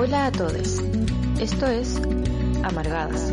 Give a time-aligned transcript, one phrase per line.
[0.00, 0.80] Hola a todos.
[1.40, 2.00] Esto es
[2.62, 3.32] Amargadas,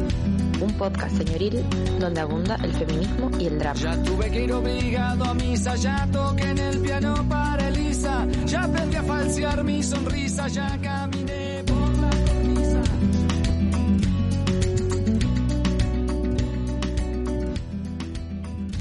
[0.59, 1.63] un podcast señoril
[1.99, 3.79] donde abunda el feminismo y el drama.
[3.79, 8.63] Ya tuve que ir obligado a misa, ya toqué en el piano para Elisa, ya
[8.63, 12.81] aprendí a falsear mi sonrisa, ya caminé por la cornisa.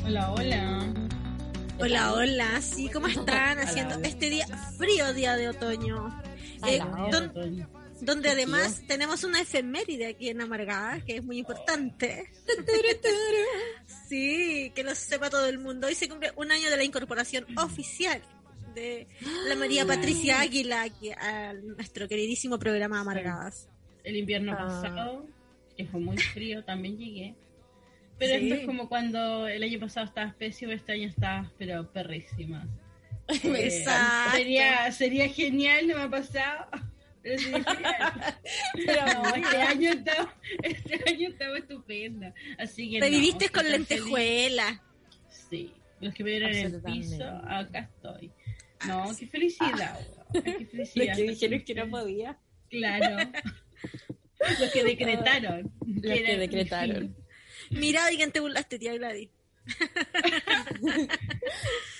[0.06, 0.94] Hola, hola.
[1.80, 3.58] Hola, hola, sí, ¿cómo están?
[3.58, 4.08] Haciendo Hola.
[4.08, 4.46] este día,
[4.78, 6.33] frío día de otoño.
[6.66, 6.80] Eh,
[7.10, 7.68] don-
[8.00, 12.30] donde además tenemos una efeméride aquí en Amargada, que es muy importante.
[14.08, 15.86] Sí, que lo sepa todo el mundo.
[15.86, 18.20] Hoy se cumple un año de la incorporación oficial
[18.74, 19.06] de
[19.48, 23.68] la María Patricia Águila aquí a nuestro queridísimo programa Amargadas.
[24.02, 24.58] El invierno Ah.
[24.58, 25.26] pasado,
[25.76, 27.34] que fue muy frío, también llegué.
[28.18, 28.44] Pero Sí.
[28.50, 32.66] esto es como cuando el año pasado estabas pésimo, este año estabas, pero perrísimas.
[33.44, 34.36] Exacto.
[34.36, 36.66] Sería, sería genial, no me ha pasado.
[37.22, 37.62] Pero.
[39.22, 42.34] No, este año estaba, este año estaba estupenda.
[42.58, 43.78] Así que Te no, viviste con feliz.
[43.78, 44.82] lentejuela.
[45.48, 48.30] Sí, los que me vieron en el piso, acá estoy.
[48.86, 49.98] No, qué felicidad,
[50.34, 50.66] weón, qué
[51.46, 51.88] felicidad.
[51.88, 52.38] podía.
[52.68, 53.30] Claro.
[54.60, 55.72] Los que decretaron.
[55.86, 57.16] Los que eran- decretaron.
[57.70, 59.30] Mira, digan te burlaste, tía Gladys.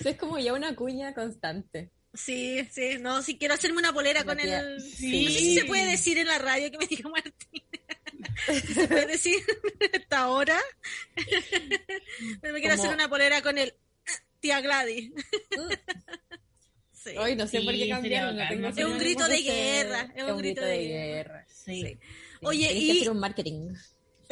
[0.03, 1.91] Es como ya una cuña constante.
[2.13, 4.81] Sí, sí, no, si quiero hacerme una polera La con tía- el...
[4.81, 5.25] Sí.
[5.25, 7.63] No sé si se puede decir en la radio que me dijo Martín.
[8.73, 9.35] Se puede decir
[9.93, 10.57] hasta ahora.
[12.41, 13.73] Pero me quiero Como- hacer una polera con el
[14.39, 15.11] tía Gladys.
[16.93, 17.15] Sí.
[17.17, 18.39] Hoy no sé Sí, por qué cambiaron.
[18.39, 21.45] Es un grito de guerra, es un grito de guerra.
[21.47, 21.81] Sí.
[21.83, 21.99] Sí.
[22.41, 23.73] Oye, y- que hacer un marketing.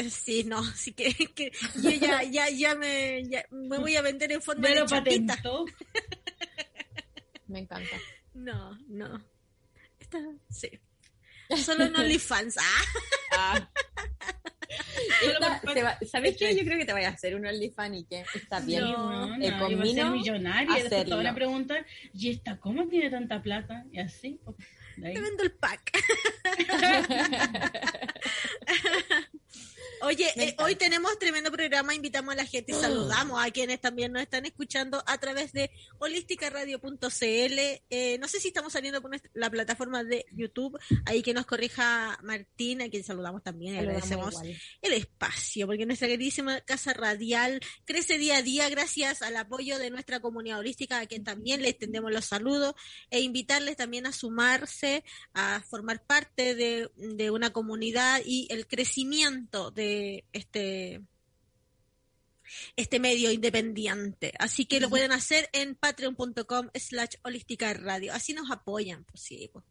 [0.10, 4.32] Sí, no, sí que, que yo ya, ya, ya me, ya me voy a vender
[4.32, 5.38] en forma de chapita.
[7.48, 7.98] Me encanta.
[8.34, 9.24] No, no.
[10.00, 10.20] Está,
[10.50, 10.70] sí.
[11.58, 12.58] Solo en OnlyFans.
[12.58, 12.84] Ah,
[13.36, 13.70] Ah.
[15.24, 16.56] Esta- va- ¿Sabes qué?
[16.56, 18.82] Yo creo que te vayas a hacer un OnlyFans y que está bien.
[18.82, 20.80] No, No, eh, no, iba a ser millonaria.
[20.80, 23.86] y Después te van a preguntar, ¿y esta cómo tiene tanta plata?
[23.92, 24.40] Y así.
[24.96, 25.92] te vendo el pack.
[30.06, 34.12] Oye, eh, hoy tenemos tremendo programa, invitamos a la gente y saludamos a quienes también
[34.12, 37.82] nos están escuchando a través de holísticaradio.cl.
[37.90, 41.46] Eh, no sé si estamos saliendo por nuestra- la plataforma de YouTube, ahí que nos
[41.46, 44.62] corrija Martín, a quien saludamos también y Saludamos agradecemos igual.
[44.82, 49.90] el espacio, porque nuestra queridísima casa radial crece día a día gracias al apoyo de
[49.90, 52.76] nuestra comunidad holística, a quien también le extendemos los saludos,
[53.10, 59.72] e invitarles también a sumarse, a formar parte de, de una comunidad y el crecimiento
[59.72, 59.93] de
[60.32, 61.02] este
[62.76, 64.34] este medio independiente.
[64.40, 68.14] Así que lo pueden hacer en patreon.com slash holística radio.
[68.14, 69.66] Así nos apoyan, pues sí, pues.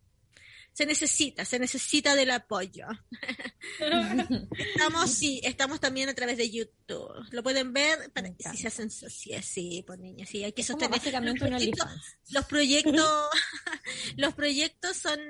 [0.75, 2.87] Se necesita, se necesita del apoyo.
[4.75, 7.27] Estamos, sí, estamos también a través de YouTube.
[7.31, 10.93] Lo pueden ver para, si se hacen sociedad, sí, pues niñas, sí, hay que sostener.
[10.93, 12.17] básicamente un los proyectos, OnlyFans.
[12.31, 13.29] los proyectos,
[14.17, 15.21] los proyectos son,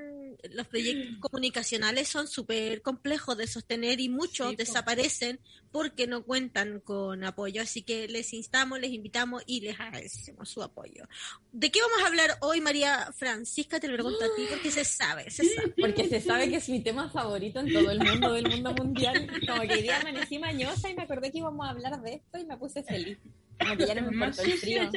[0.51, 6.81] los proyectos comunicacionales son súper complejos de sostener y muchos Sí, desaparecen porque no cuentan
[6.81, 7.63] con apoyo.
[7.63, 11.05] Así que les instamos, les invitamos y les agradecemos su apoyo.
[11.53, 13.81] ¿De qué vamos a hablar hoy, María Francisca?
[13.81, 15.75] Te lo pregunto a ti porque se sabe, se sabe.
[15.79, 19.27] Porque se sabe que es mi tema favorito en todo el mundo, del mundo mundial.
[19.47, 22.39] Como que hoy día amanecí mañosa y me acordé que íbamos a hablar de esto
[22.39, 23.19] y me puse feliz.
[23.59, 24.91] Como que ya no me importó el frío.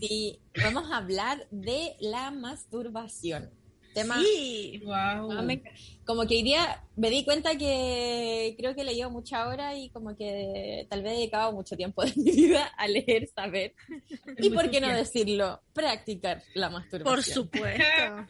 [0.00, 3.50] Sí, vamos a hablar de la masturbación.
[3.94, 4.80] Tema, Sí.
[4.84, 5.32] Wow.
[5.32, 5.62] Ah, me-
[6.06, 9.90] como que hoy día me di cuenta que creo que le llevo mucha hora y
[9.90, 13.74] como que tal vez he dedicado mucho tiempo de mi vida a leer, saber.
[14.38, 17.14] Y por qué no decirlo, practicar la masturbación.
[17.14, 18.26] Por supuesto.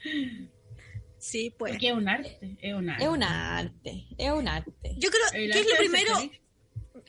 [1.19, 1.73] Sí, pues.
[1.73, 2.57] Porque es un arte.
[2.61, 3.05] Es un arte.
[3.05, 4.95] Es un arte, es un arte.
[4.99, 6.15] Yo creo que es lo primero.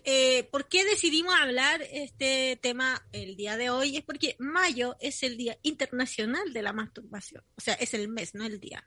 [0.06, 3.97] Eh, ¿por qué decidimos hablar este tema el día de hoy?
[3.97, 7.44] Es porque mayo es el Día Internacional de la Masturbación.
[7.56, 8.83] O sea, es el mes, no el día.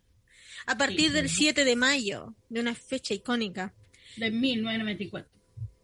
[0.66, 1.36] A partir Sí, del sí.
[1.44, 3.74] 7 de mayo, de una fecha icónica.
[4.16, 5.30] De 1994.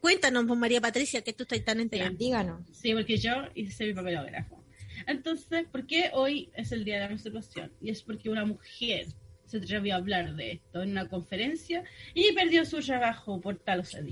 [0.00, 2.10] Cuéntanos, pues, María Patricia, que tú estás tan enterada.
[2.10, 2.62] Díganos.
[2.72, 4.64] Sí, porque yo hice mi papelógrafo.
[5.06, 7.72] Entonces, ¿por qué hoy es el día de la masturbación?
[7.80, 9.06] Y es porque una mujer
[9.46, 11.84] se atrevió a hablar de esto en una conferencia
[12.14, 14.02] y perdió su trabajo por tal o ese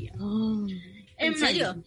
[1.21, 1.77] ¿En serio?
[1.77, 1.85] mayo.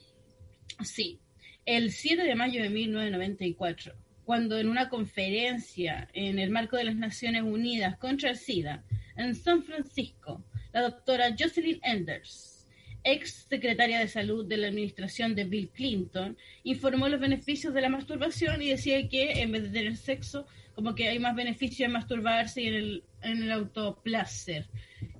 [0.84, 1.20] Sí,
[1.66, 3.96] el 7 de mayo de 1994,
[4.26, 8.84] cuando en una conferencia en el marco de las Naciones Unidas contra el SIDA
[9.18, 12.68] en San Francisco, la doctora Jocelyn Enders,
[13.04, 17.90] ex secretaria de salud de la administración de Bill Clinton, informó los beneficios de la
[17.90, 21.92] masturbación y decía que en vez de tener sexo como que hay más beneficio en
[21.92, 24.68] masturbarse y en el, en el autoplacer.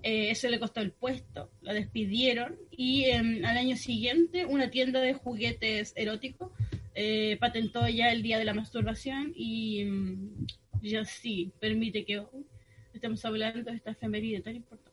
[0.02, 5.00] Eh, eso le costó el puesto, la despidieron y em, al año siguiente una tienda
[5.00, 6.52] de juguetes eróticos
[6.96, 10.46] eh, patentó ya el día de la masturbación y mm,
[10.82, 12.46] ya sí permite que hoy
[12.94, 14.93] estemos hablando de esta efeméride tan importante.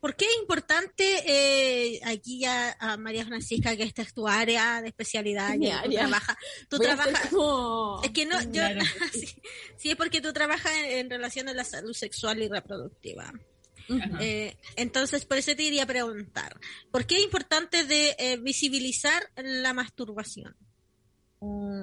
[0.00, 4.80] ¿Por qué es importante eh, aquí ya a María Francisca, que esta es tu área
[4.80, 6.00] de especialidad, Mi ya tú área.
[6.00, 6.36] trabajas,
[6.70, 8.62] tú trabajas, como- es que no, yo,
[9.12, 9.26] sí,
[9.76, 13.30] sí, es porque tú trabajas en, en relación a la salud sexual y reproductiva.
[14.20, 16.54] Eh, entonces, por eso te iría a preguntar,
[16.92, 20.56] ¿por qué es importante de eh, visibilizar la masturbación?
[21.40, 21.82] Mm,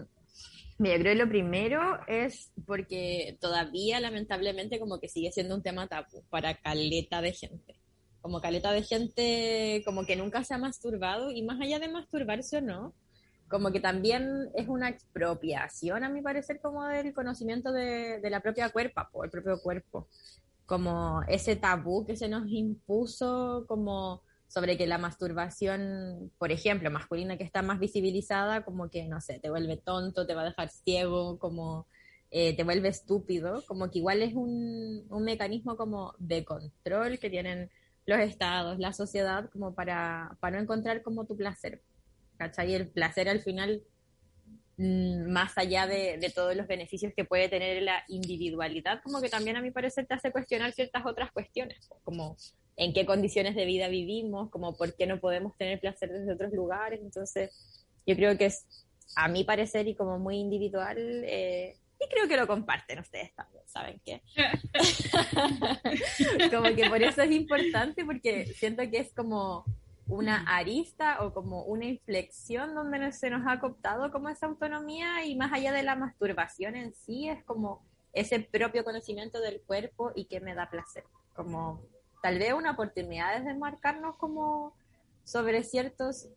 [0.80, 5.88] Mira, creo que lo primero es porque todavía lamentablemente como que sigue siendo un tema
[5.88, 7.76] tabú para caleta de gente.
[8.22, 12.58] Como caleta de gente como que nunca se ha masturbado y más allá de masturbarse
[12.58, 12.94] o no,
[13.48, 18.42] como que también es una expropiación a mi parecer como del conocimiento de, de la
[18.42, 20.08] propia cuerpa, po, el propio cuerpo.
[20.66, 27.38] Como ese tabú que se nos impuso como sobre que la masturbación, por ejemplo, masculina
[27.38, 30.70] que está más visibilizada, como que, no sé, te vuelve tonto, te va a dejar
[30.70, 31.88] ciego, como
[32.32, 37.30] eh, te vuelve estúpido, como que igual es un, un mecanismo como de control que
[37.30, 37.70] tienen
[38.08, 41.82] los estados, la sociedad, como para, para no encontrar como tu placer.
[42.38, 42.72] ¿Cachai?
[42.72, 43.84] Y el placer al final,
[44.78, 49.30] mm, más allá de, de todos los beneficios que puede tener la individualidad, como que
[49.30, 52.38] también a mi parecer te hace cuestionar ciertas otras cuestiones, como
[52.78, 56.54] en qué condiciones de vida vivimos, como por qué no podemos tener placer desde otros
[56.54, 57.02] lugares.
[57.02, 58.66] Entonces, yo creo que es,
[59.18, 63.64] a mi parecer, y como muy individual, eh, y creo que lo comparten ustedes también,
[63.68, 64.22] ¿saben qué?
[66.52, 69.66] como que por eso es importante, porque siento que es como
[70.08, 75.36] una arista o como una inflexión donde se nos ha cooptado como esa autonomía y
[75.36, 80.26] más allá de la masturbación en sí, es como ese propio conocimiento del cuerpo y
[80.26, 81.04] que me da placer.
[81.36, 81.82] Como
[82.22, 84.74] tal vez una oportunidad de desmarcarnos como
[85.24, 86.30] sobre ciertos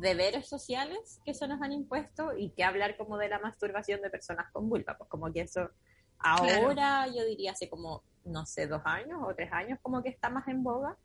[0.00, 4.10] deberes sociales que se nos han impuesto y que hablar como de la masturbación de
[4.10, 5.70] personas con vulva, pues como que eso
[6.18, 10.30] ahora yo diría hace como, no sé, dos años o tres años como que está
[10.30, 10.96] más en boga,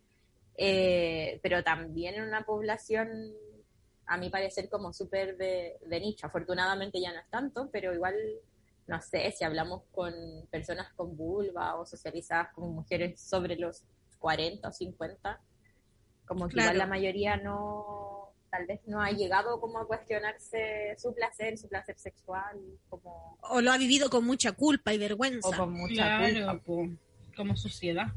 [0.57, 3.09] eh, pero también en una población
[4.05, 8.15] a mi parecer como súper de, de nicho, afortunadamente ya no es tanto, pero igual
[8.87, 10.13] no sé, si hablamos con
[10.51, 13.83] personas con vulva o socializadas con mujeres sobre los
[14.19, 15.41] 40 o 50,
[16.25, 16.59] como que Claro.
[16.59, 18.22] igual la mayoría no,
[18.55, 22.55] tal vez no ha llegado como a cuestionarse su placer, su placer sexual,
[22.88, 25.47] como, O lo ha vivido con mucha culpa y vergüenza.
[25.50, 26.63] o con mucha Claro, culpa.
[26.63, 26.88] po,
[27.35, 28.07] como sociedad.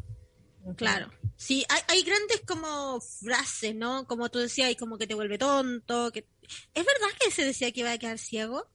[0.77, 1.11] Claro.
[1.37, 4.07] Sí, hay, hay grandes como frases, ¿no?
[4.07, 6.11] Como tú decías, y como que te vuelve tonto.
[6.13, 6.27] que
[6.75, 8.69] ¿Es verdad que se decía que iba a quedar ciego?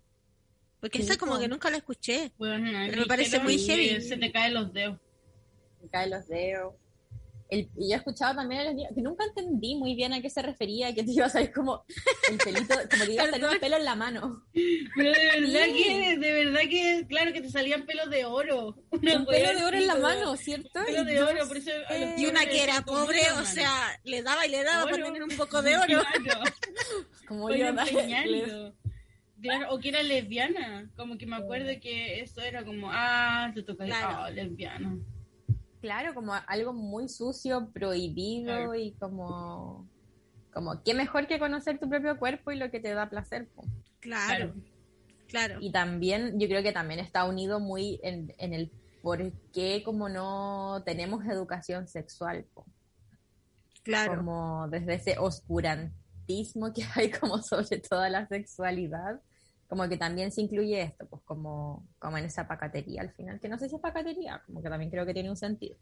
[0.79, 2.31] Porque Sí, esa como que nunca la escuché.
[2.39, 4.01] Bueno, Pero me parece muy heavy.
[4.01, 4.99] Se te caen los dedos.
[5.79, 6.73] me caen los dedos.
[7.51, 10.21] El, y yo he escuchado también a los niños, que nunca entendí muy bien a
[10.21, 11.83] qué se refería, que te iba a salir como
[12.31, 14.45] el pelito, como que iba a salir un pelo en la mano.
[14.95, 15.83] Pero de verdad Sí.
[15.83, 18.77] que, de verdad que, claro que te salían pelos de oro.
[18.91, 20.69] Una Un pelo de oro en la mano, ¿cierto?
[20.85, 21.71] Pelo Y de oro, por eso.
[22.17, 25.35] Y una que era pobre, o sea, le daba y le daba para tener un
[25.35, 25.85] poco de oro.
[26.23, 26.43] Claro.
[27.27, 28.73] Como yo, empeñando.
[29.41, 33.63] Claro, o que era lesbiana, como que me acuerdo que eso era como, ah, te
[33.63, 34.19] toca Claro.
[34.19, 34.95] ah, lesbiana.
[35.81, 38.75] Claro, como algo muy sucio, prohibido Claro.
[38.75, 39.89] y como,
[40.53, 43.47] como, qué mejor que conocer tu propio cuerpo y lo que te da placer.
[43.49, 43.63] po.
[43.99, 44.53] Claro,
[45.27, 45.57] claro.
[45.59, 48.71] Y también, yo creo que también está unido muy en, en el
[49.01, 52.65] por qué como no tenemos educación sexual, po.
[53.83, 54.17] Claro.
[54.17, 59.19] como desde ese oscurantismo que hay como sobre toda la sexualidad,
[59.71, 63.47] como que también se incluye esto, pues como, como en esa pacatería al final, que
[63.47, 65.77] no sé si es pacatería, como que también creo que tiene un sentido.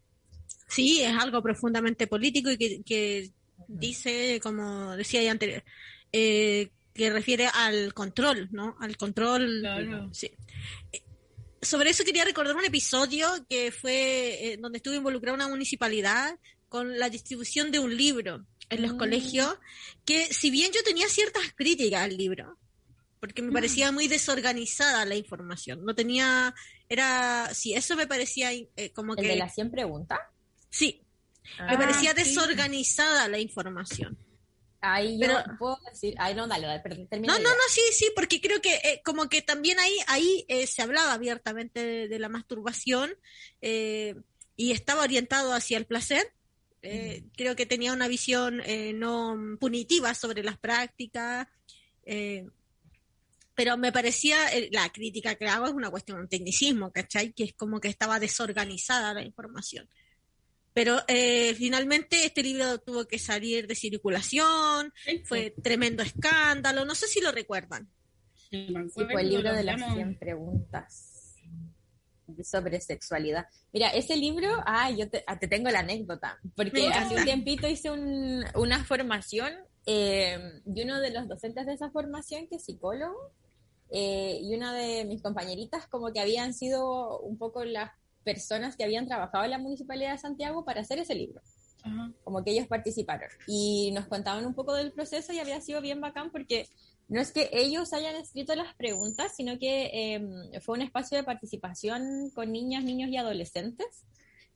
[0.67, 3.31] Sí, es algo profundamente político y que, que
[3.67, 5.63] dice, como decía ya anterior,
[6.11, 8.75] eh, que refiere al control, ¿no?
[8.79, 9.57] Al control.
[9.61, 10.13] Claro.
[10.13, 10.29] Sí.
[10.91, 11.01] Eh,
[11.59, 16.37] Sobre eso quería recordar un episodio que fue eh, donde estuvo involucrada una municipalidad
[16.69, 18.97] con la distribución de un libro en los Mm.
[18.99, 19.57] colegios,
[20.05, 22.55] que si bien yo tenía ciertas críticas al libro,
[23.19, 26.53] porque me parecía muy desorganizada la información, no tenía,
[26.87, 29.27] era, sí, eso me parecía eh, como ¿El que...
[29.29, 30.19] de las 100 preguntas?
[30.69, 31.01] Sí,
[31.59, 32.23] me Ah, parecía sí.
[32.23, 34.17] desorganizada la información.
[34.81, 37.81] Ahí yo Pero- puedo decir, ay no, dale, dale, perdón, termina No, no, no, sí,
[37.91, 42.07] sí, porque creo que eh, como que también ahí, ahí eh, se hablaba abiertamente de,
[42.07, 43.11] de la masturbación
[43.61, 44.15] eh,
[44.55, 46.31] y estaba orientado hacia el placer.
[46.81, 51.47] Eh, Creo que tenía una visión eh, no punitiva sobre las prácticas.
[52.05, 52.45] eh,
[53.59, 57.33] pero me parecía, eh, la crítica que hago es una cuestión de un tecnicismo, ¿cachai?
[57.33, 59.89] Que es como que estaba desorganizada la información.
[60.73, 64.93] Pero eh, finalmente este libro tuvo que salir de circulación,
[65.25, 67.89] fue tremendo escándalo, no sé si lo recuerdan.
[68.49, 71.35] Sí, fue el libro de las 100 preguntas
[72.41, 73.45] sobre sexualidad.
[73.73, 77.67] Mira, ese libro, ah, yo te, ah, te tengo la anécdota, porque hace un tiempito
[77.67, 79.51] hice un, una formación
[79.85, 83.33] eh, y uno de los docentes de esa formación, que es psicólogo,
[83.91, 87.91] eh, y una de mis compañeritas como que habían sido un poco las
[88.23, 91.41] personas que habían trabajado en la Municipalidad de Santiago para hacer ese libro.
[92.23, 93.29] Como que ellos participaron.
[93.47, 96.67] Y nos contaban un poco del proceso y había sido bien bacán porque
[97.07, 101.23] no es que ellos hayan escrito las preguntas, sino que em, fue un espacio de
[101.23, 104.05] participación con niñas, niños y adolescentes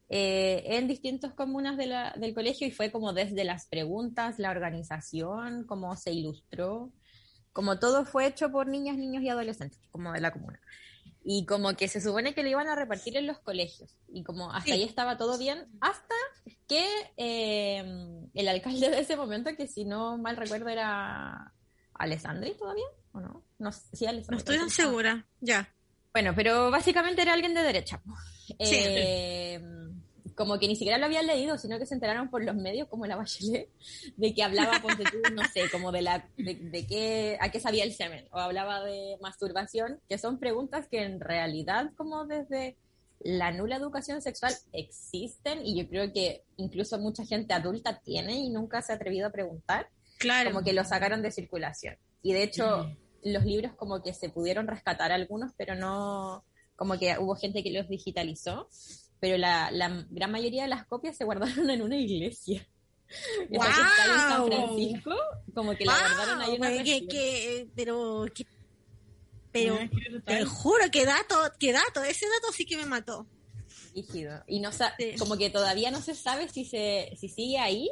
[0.10, 4.52] eh, en distintas comunas de la, del colegio y fue como desde las preguntas, la
[4.52, 6.92] organización, cómo se ilustró,
[7.54, 10.60] como todo fue hecho por niñas, niños y adolescentes, como de la comuna.
[11.24, 13.96] Y como que se supone que lo iban a repartir en los colegios.
[14.10, 16.16] Y como hasta ahí estaba todo bien, hasta
[16.68, 21.54] que eh, el alcalde de ese momento, que si no mal recuerdo era
[21.94, 23.44] Alessandri todavía, ¿o no?
[23.60, 25.74] No, sí, no estoy tan segura, ya.
[26.12, 28.02] Bueno, pero básicamente era alguien de derecha.
[28.46, 28.56] Sí.
[28.60, 29.62] Eh,
[30.36, 33.06] como que ni siquiera lo habían leído, sino que se enteraron por los medios, como
[33.06, 33.70] la Bachelet,
[34.18, 37.84] de que hablaba, de tú, no sé, como de la, de, qué, a qué sabía
[37.84, 42.78] el semen, o hablaba de masturbación, que son preguntas que en realidad, como desde
[43.20, 48.50] la nula educación sexual, existen, y yo creo que incluso mucha gente adulta tiene y
[48.50, 49.90] nunca se ha atrevido a preguntar.
[50.18, 50.52] Claro.
[50.52, 51.98] Como que lo sacaron de circulación.
[52.22, 52.90] Y de hecho,
[53.24, 56.44] los libros como que se pudieron rescatar algunos, pero no,
[56.76, 58.68] como que hubo gente que los digitalizó
[59.24, 62.68] pero la, la gran mayoría de las copias se guardaron en una iglesia.
[63.50, 63.64] Wow.
[63.64, 65.16] en San Francisco,
[65.54, 68.48] como que la guardaron ahí en una que, que, pero que,
[69.52, 69.78] pero
[70.26, 73.28] te juro que dato, que dato, ese dato sí que me mató.
[73.94, 74.44] Rígido.
[74.48, 74.72] Y no
[75.20, 77.90] como que todavía no se sabe si se si sigue ahí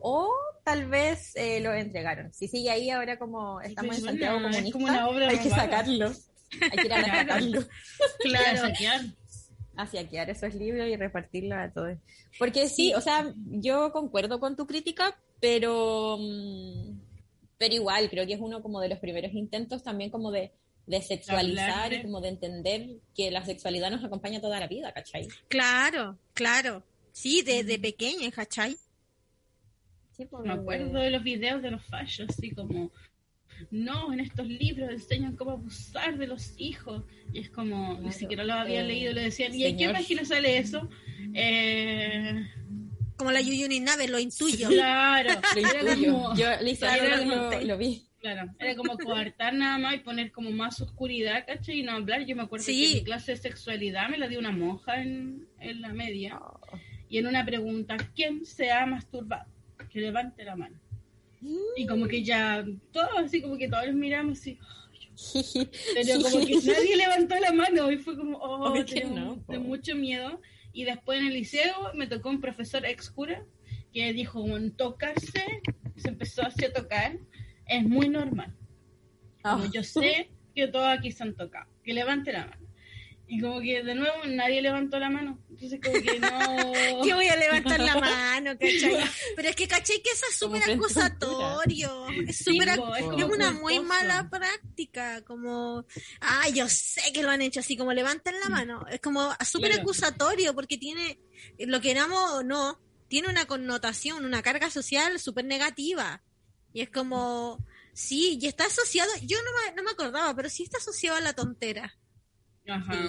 [0.00, 0.28] o
[0.64, 2.34] tal vez eh, lo entregaron.
[2.34, 6.12] Si sigue ahí ahora como estamos en Santiago Comunista, como una obra hay que sacarlo.
[6.60, 7.64] Hay que ir a sacarlo.
[8.20, 8.68] Claro
[9.76, 11.98] a saquear esos libros y repartirlos a todos.
[12.38, 16.98] Porque sí, o sea, yo concuerdo con tu crítica, pero, mm,
[17.58, 20.52] pero igual creo que es uno como de los primeros intentos también como de,
[20.86, 25.28] de sexualizar y como de entender que la sexualidad nos acompaña toda la vida, ¿cachai?
[25.48, 26.82] Claro, claro.
[27.12, 28.76] Sí, desde pequeña, ¿cachai?
[30.16, 32.90] Sí, pues, Me acuerdo de los videos de los fallos, así como
[33.70, 37.04] no, en estos libros enseñan cómo abusar de los hijos.
[37.32, 40.24] Y es como, ni siquiera lo había eh, leído, le decían, ¿y en qué página
[40.24, 40.88] sale eso?
[41.34, 42.46] Eh...
[43.16, 44.68] Como la Yuyuni Nave, lo intuyo.
[44.68, 46.46] Claro, lo Como, Yo
[47.64, 48.02] lo, vi.
[48.18, 51.80] Claro, era como coartar nada más y poner como más oscuridad, ¿cachai?
[51.80, 52.24] Y no hablar.
[52.24, 55.80] Yo me acuerdo que mi clase de sexualidad me la dio una monja en, en
[55.82, 56.38] la media.
[56.40, 56.60] Oh.
[57.08, 59.44] Y en una pregunta, ¿quién se ha masturbado?
[59.90, 60.81] Que levante la mano.
[61.76, 64.58] Y como que ya, todos así como que todos los miramos así.
[65.94, 70.40] pero como que nadie levantó la mano y fue como, oh, de mucho miedo.
[70.72, 73.44] Y después en el liceo me tocó un profesor ex cura
[73.92, 74.44] que dijo,
[74.76, 75.60] tocarse,
[75.96, 77.18] se empezó así a tocar,
[77.66, 78.56] es muy normal.
[79.42, 79.70] Como ah.
[79.72, 82.61] yo sé que todos aquí se han tocado, que levante la mano.
[83.28, 85.38] Y como que de nuevo nadie levantó la mano.
[85.48, 86.72] Entonces como que no...
[87.02, 88.98] ¿Qué voy a levantar la mano, cachai?
[89.36, 92.06] Pero es que cachai que eso es súper acusatorio.
[92.26, 95.22] Es, super es, una muy mala práctica.
[95.24, 95.86] Como,
[96.20, 98.84] ah, yo sé que lo han hecho así, como levantan la mano.
[98.90, 101.18] Es como súper acusatorio porque tiene,
[101.58, 106.22] lo que queramos o no, tiene una connotación, una carga social súper negativa.
[106.72, 110.62] Y es como, sí, y está asociado, yo no me, no me acordaba, pero sí
[110.62, 111.98] está asociado a la tontera.
[112.68, 113.08] Ajá.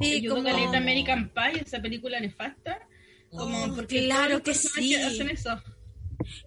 [0.00, 2.86] Sí, como American Pie, esa película nefasta.
[3.30, 4.94] Como oh, claro que sí.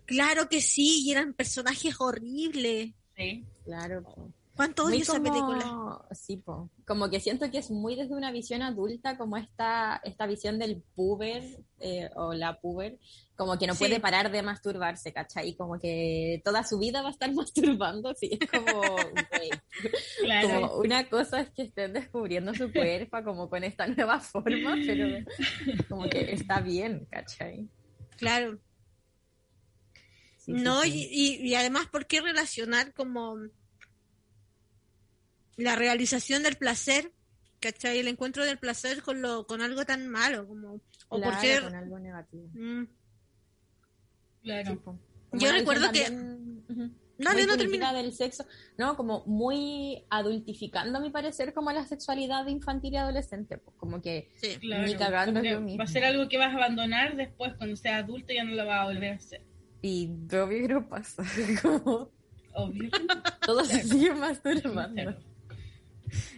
[0.06, 2.92] Claro que sí, y eran personajes horribles.
[3.18, 3.46] Sí.
[3.64, 4.04] Claro.
[4.56, 6.02] ¿Cuánto odio esa película?
[6.12, 6.42] Sí,
[6.86, 10.82] como que siento que es muy desde una visión adulta, como esta, esta visión del
[10.96, 11.44] puber
[11.80, 12.98] eh, o la puber,
[13.36, 15.56] como que no puede parar de masturbarse, ¿cachai?
[15.56, 18.82] Como que toda su vida va a estar masturbando, sí, es como,
[20.42, 25.26] como una cosa es que estén descubriendo su cuerpo como con esta nueva forma, pero
[25.90, 27.68] como que está bien, ¿cachai?
[28.18, 28.58] Claro.
[30.48, 33.36] no, Y, y además, ¿por qué relacionar como
[35.58, 37.12] la realización del placer,
[37.60, 38.00] ¿cachai?
[38.00, 41.76] El encuentro del placer con lo con algo tan malo como o por qué con
[41.76, 42.50] algo negativo.
[42.54, 42.84] Mm.
[44.44, 45.00] Claro.
[45.34, 46.10] Yo recuerdo que
[47.18, 47.94] Dale, muy no punitiva termina.
[47.94, 48.46] del sexo,
[48.78, 48.98] ¿no?
[48.98, 53.58] Como muy adultificando, a mi parecer, como la sexualidad infantil y adolescente.
[53.58, 54.58] Pues como que Sí.
[54.60, 55.78] Claro, Ni cagando es lo mismo.
[55.78, 58.54] Va a ser algo que vas a abandonar después cuando seas adulto y ya no
[58.54, 59.42] lo vas a volver a hacer.
[59.82, 61.24] Y obvio que no pasa.
[61.62, 62.12] Como
[62.54, 62.90] Obvio.
[63.46, 65.16] todos se siguen masturbando.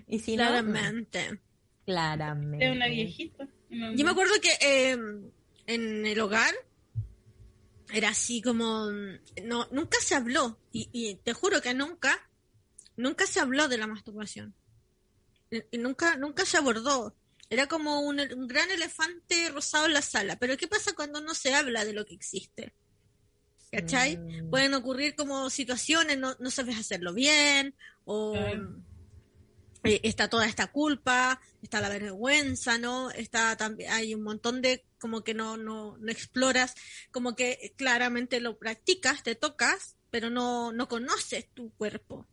[0.07, 0.15] Claro.
[0.15, 1.39] Y si no, Claramente.
[1.85, 2.65] claramente.
[2.65, 3.47] Es una viejita.
[3.69, 4.97] Yo me acuerdo que eh,
[5.67, 6.53] en el hogar
[7.91, 8.89] era así como
[9.43, 12.29] no nunca se habló y, y te juro que nunca
[12.97, 14.53] nunca se habló de la masturbación
[15.49, 17.15] y, nunca nunca se abordó
[17.49, 21.33] era como un, un gran elefante rosado en la sala pero qué pasa cuando no
[21.33, 22.73] se habla de lo que existe
[23.71, 24.17] ¿cachai?
[24.17, 24.49] Mm.
[24.49, 28.35] pueden ocurrir como situaciones no, no sabes hacerlo bien o.
[29.83, 33.09] eh, está toda esta culpa, está la vergüenza, ¿no?
[33.11, 36.73] Está también, hay un montón de como que no, no, no exploras,
[37.11, 42.27] como que claramente lo practicas, te tocas, pero no, no conoces tu cuerpo.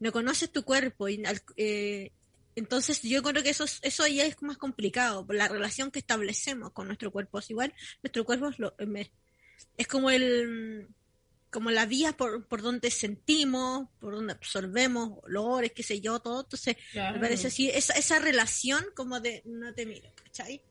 [0.00, 1.22] No conoces tu cuerpo y
[1.56, 2.10] eh,
[2.56, 6.72] entonces yo creo que eso, es- eso ya es más complicado, la relación que establecemos
[6.72, 7.38] con nuestro cuerpo.
[7.38, 7.72] Es igual,
[8.02, 8.74] nuestro cuerpo es, lo-
[9.76, 10.88] es como el
[11.54, 16.40] como la vía por, por donde sentimos, por donde absorbemos olores, qué sé yo, todo.
[16.40, 17.14] Entonces, Claro.
[17.14, 20.62] me parece así, esa, esa relación como de no te miro, ¿cachai?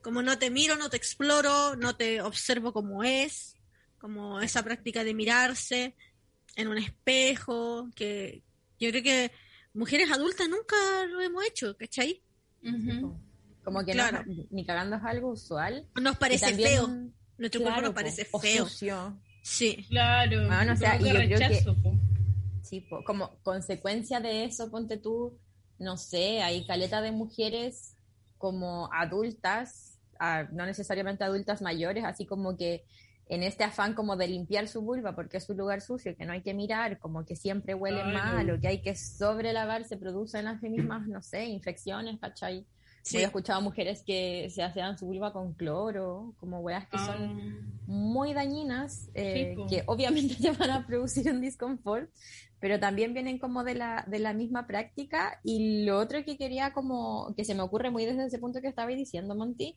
[0.00, 3.54] Como no te miro, no te exploro, no te observo como es,
[3.98, 5.94] como esa práctica de mirarse
[6.56, 8.42] en un espejo, que
[8.78, 9.30] yo creo que
[9.74, 12.22] mujeres adultas nunca lo hemos hecho, ¿cachai?
[13.62, 14.24] Como que Claro.
[14.26, 15.86] no, ni cagando es algo usual.
[16.00, 16.88] Nos parece también, feo,
[17.36, 18.66] nuestro claro, cuerpo nos parece feo.
[18.66, 19.20] sucio.
[19.42, 20.46] Sí, Claro.
[20.46, 21.94] Bueno, o sea, provoca y yo creo que- rechazo, po.
[22.62, 25.38] Sí, po, como consecuencia de eso, ponte tú,
[25.78, 27.96] no sé, hay caleta de mujeres
[28.38, 32.84] como adultas, ah, no necesariamente adultas mayores, así como que
[33.26, 36.32] en este afán como de limpiar su vulva porque es un lugar sucio que no
[36.32, 40.44] hay que mirar, como que siempre huele mal o que hay que sobrelavar, se producen
[40.46, 42.66] las mismas, no sé, infecciones, ¿cachai?
[43.02, 43.16] Sí.
[43.16, 47.20] Yo he escuchado mujeres que se hacían su vulva con cloro, como weas que son
[47.20, 52.10] Ah, muy dañinas, eh, que obviamente te van a producir un disconfort,
[52.60, 55.40] pero también vienen como de la, de la misma práctica.
[55.42, 58.68] Y lo otro que quería como, que se me ocurre muy desde ese punto que
[58.68, 59.76] estabais diciendo, Monty,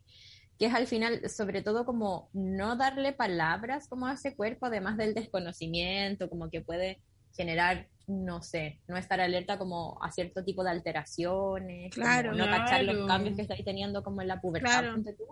[0.59, 4.97] que es al final, sobre todo como no darle palabras como a ese cuerpo, además
[4.97, 7.01] del desconocimiento, como que puede
[7.35, 12.33] generar, no sé, no estar alerta como a cierto tipo de alteraciones, como Claro.
[12.35, 13.07] no cachar los Claro.
[13.07, 14.93] cambios que estáis teniendo como en la pubertad, Claro.
[14.93, 15.25] ponte tú.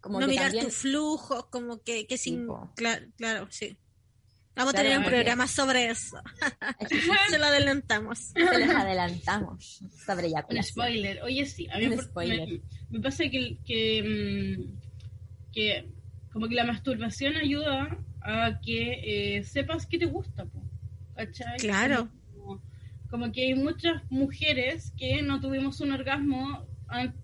[0.00, 2.46] Como no que mirar también- tus flujos, como que, que sin...
[2.76, 3.76] Claro, claro, sí.
[4.56, 6.18] Vamos a Claro, tener un programa sobre eso.
[7.30, 8.18] Se lo adelantamos.
[8.34, 10.64] Se les adelantamos sobre Un eyaculación.
[10.86, 11.22] spoiler.
[11.22, 12.48] Oye, sí, a mí Un spoiler.
[12.48, 12.60] Me,
[12.90, 15.88] me pasa que, que, mm, que
[16.32, 20.59] como que la masturbación ayuda a que eh, sepas qué te gusta, po,
[21.20, 21.58] ¿cachai?
[21.58, 22.08] Claro.
[22.32, 22.62] Como,
[23.10, 26.66] como que hay muchas mujeres que no tuvimos un orgasmo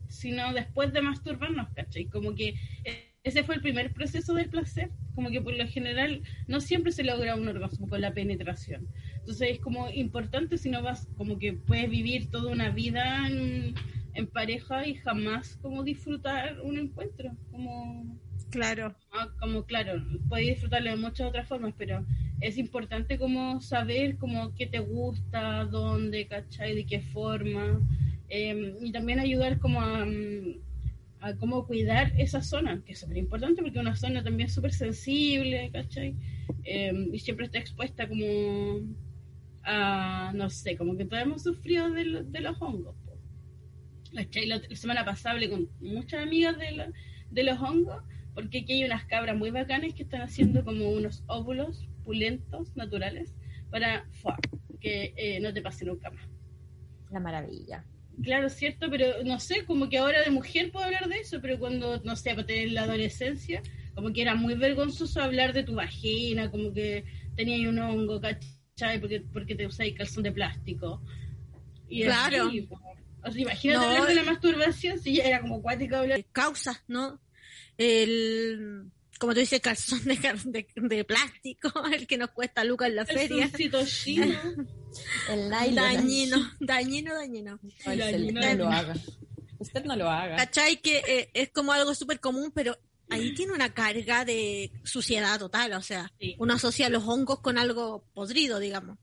[0.09, 2.06] sino después de masturbarnos, ¿cachai?
[2.06, 2.54] Como que
[2.85, 6.92] eh, ese fue el primer proceso del placer, como que por lo general no siempre
[6.92, 8.87] se logra un orgasmo con la penetración.
[9.18, 13.74] Entonces es como importante si no vas, como que puedes vivir toda una vida en,
[14.14, 18.94] en pareja y jamás como disfrutar un encuentro, como Claro.
[19.12, 22.06] Ah, como claro, puedes disfrutarlo de muchas otras formas, pero
[22.40, 26.75] es importante como saber como qué te gusta, dónde, ¿cachai?
[26.75, 27.81] De qué forma.
[28.29, 30.61] eh, y también ayudar como a, mm,
[31.20, 35.70] a cómo cuidar esa zona, que es súper importante porque una zona también súper sensible,
[35.72, 36.14] ¿cachai?
[36.64, 38.81] Eh, y siempre está expuesta como
[39.64, 42.94] a, no sé, como que todos hemos sufrido de, de los hongos.
[44.14, 44.46] ¿Cachai?
[44.46, 46.92] La, la semana pasada hablé con muchas amigas de, la-
[47.31, 48.03] de los hongos
[48.35, 53.35] porque aquí hay unas cabras muy bacanas que están haciendo como unos óvulos pulentos, naturales,
[53.71, 54.07] para
[54.81, 56.25] que eh, no te pase nunca más.
[57.11, 57.85] La maravilla.
[58.23, 61.59] Claro, cierto, pero no sé, como que ahora de mujer puedo hablar de eso, pero
[61.59, 63.61] cuando, no sé, para tener la adolescencia,
[63.95, 67.05] como que era muy vergonzoso hablar de tu vagina, como que
[67.37, 68.99] tenía un hongo, ¿cachai?
[69.01, 71.03] Porque, porque te usáis calzón de plástico.
[71.88, 72.49] Y Claro.
[72.49, 72.81] así, po.
[73.23, 74.25] o sea, imagínate No, hablar de la eh.
[74.25, 76.25] masturbación si ya era como cuática hablar.
[76.33, 77.21] Causas, ¿no?
[77.77, 82.88] El, como tú dices, calzón de, car- de, de plástico, el que nos cuesta lucas
[82.88, 83.50] en la feria.
[83.50, 84.26] calzoncito chino.
[85.29, 85.74] El nylon.
[85.74, 87.61] Dañino, dañino, dañino.
[87.85, 88.40] Ay, Dañino.
[88.40, 88.94] No lo haga.
[89.59, 90.37] Usted no lo haga.
[90.37, 90.81] ¿Cachai?
[90.81, 92.79] Que eh, es como algo súper común, pero
[93.11, 96.35] ahí tiene una carga de suciedad total, o sea, Sí.
[96.38, 98.98] uno asocia los hongos con algo podrido, digamos.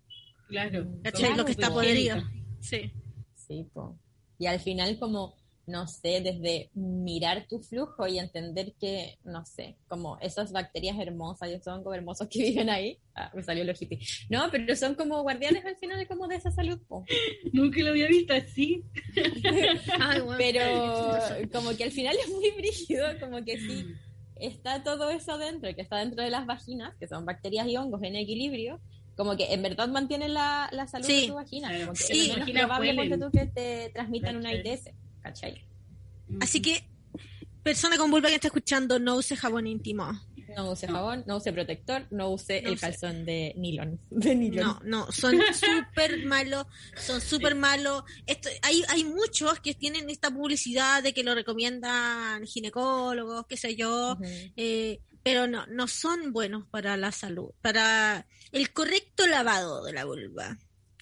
[0.48, 0.88] Claro.
[1.04, 1.22] ¿Cachai?
[1.22, 2.18] Claro, Lo que está podrido.
[2.60, 2.92] Sí.
[3.36, 4.00] Sí, po.
[4.40, 9.78] Y al final como no sé, desde mirar tu flujo y entender que, no sé,
[9.88, 13.72] como esas bacterias hermosas y esos hongos hermosos que viven ahí, ah, me salió lo
[13.72, 14.00] hippie,
[14.30, 16.80] no, pero son como guardianes al final de como de esa salud.
[16.88, 17.06] po.
[17.54, 18.84] Nunca lo había visto así.
[20.38, 20.62] Pero
[21.52, 23.86] como que al final es muy brígido, como que sí,
[24.36, 28.02] está todo eso dentro, que está dentro de las vaginas, que son bacterias y hongos
[28.04, 28.80] en equilibrio,
[29.16, 31.22] como que en verdad mantienen la, la salud Sí.
[31.22, 32.32] de tu vagina, como que Sí.
[32.32, 34.54] es menos probable ponte tú que te transmitan una.
[34.54, 34.90] ITS,
[35.24, 35.66] ¿cachai?
[36.42, 36.84] Así que,
[37.64, 40.12] persona con vulva que está escuchando, no use jabón íntimo.
[40.56, 42.82] No use jabón, no use protector, no use No el use.
[42.82, 44.00] calzón de nylon.
[44.12, 44.66] De nylon.
[44.66, 48.04] No, no, son súper malos, son súper malos.
[48.28, 53.76] Esto, hay, hay muchos que tienen esta publicidad de que lo recomiendan ginecólogos, qué sé
[53.76, 54.18] yo,
[54.56, 60.06] eh, pero no, no son buenos para la salud, para el correcto lavado de la
[60.06, 60.58] vulva.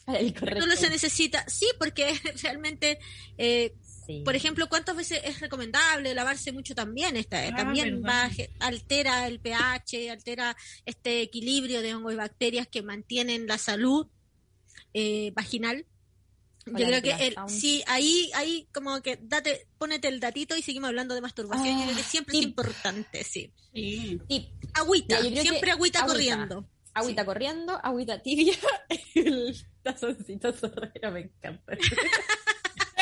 [0.07, 0.61] El correcto.
[0.61, 2.99] Solo se necesita, sí, porque realmente,
[3.37, 3.73] eh,
[4.11, 4.21] Sí.
[4.25, 7.15] por ejemplo, ¿cuántas veces es recomendable lavarse mucho también?
[7.17, 12.81] Esta, Ah, también baje- altera el pH, altera este equilibrio de hongos y bacterias que
[12.81, 14.07] mantienen la salud
[14.93, 15.85] eh, vaginal.
[16.65, 20.89] Yo creo que el, sí, ahí, ahí como que date, ponete el datito y seguimos
[20.89, 21.75] hablando de masturbación.
[21.79, 23.51] Yo creo que Ah, siempre es importante, sí.
[23.73, 24.19] Sí.
[24.27, 24.45] Tip,
[24.75, 26.05] Agüita, Ya, siempre agüita.
[26.05, 26.69] corriendo.
[26.93, 28.53] agüita corriendo, agüita tibia,
[29.15, 31.77] el tazoncito zorrero, me encanta.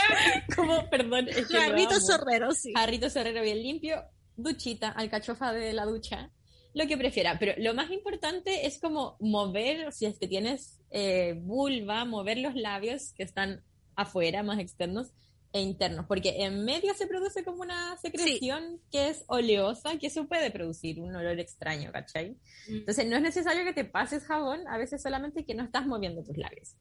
[0.55, 2.01] como, perdón, es que lo Jarrito amo.
[2.01, 2.73] zorrero, sí.
[2.75, 4.03] Jarrito cerrero bien limpio,
[4.35, 6.31] duchita, alcachofa de la ducha,
[6.73, 7.37] lo que prefiera.
[7.39, 12.55] Pero lo más importante es como mover, si es que tienes eh, vulva, mover los
[12.55, 13.63] labios que están
[13.95, 15.11] afuera, más externos
[15.51, 20.27] e internos, porque en medio se produce como una secreción que es oleosa, que eso
[20.27, 22.37] puede producir un olor extraño, ¿cachai?
[22.67, 26.23] Entonces no es necesario que te pases jabón, a veces solamente que no estás moviendo
[26.23, 26.75] tus labios.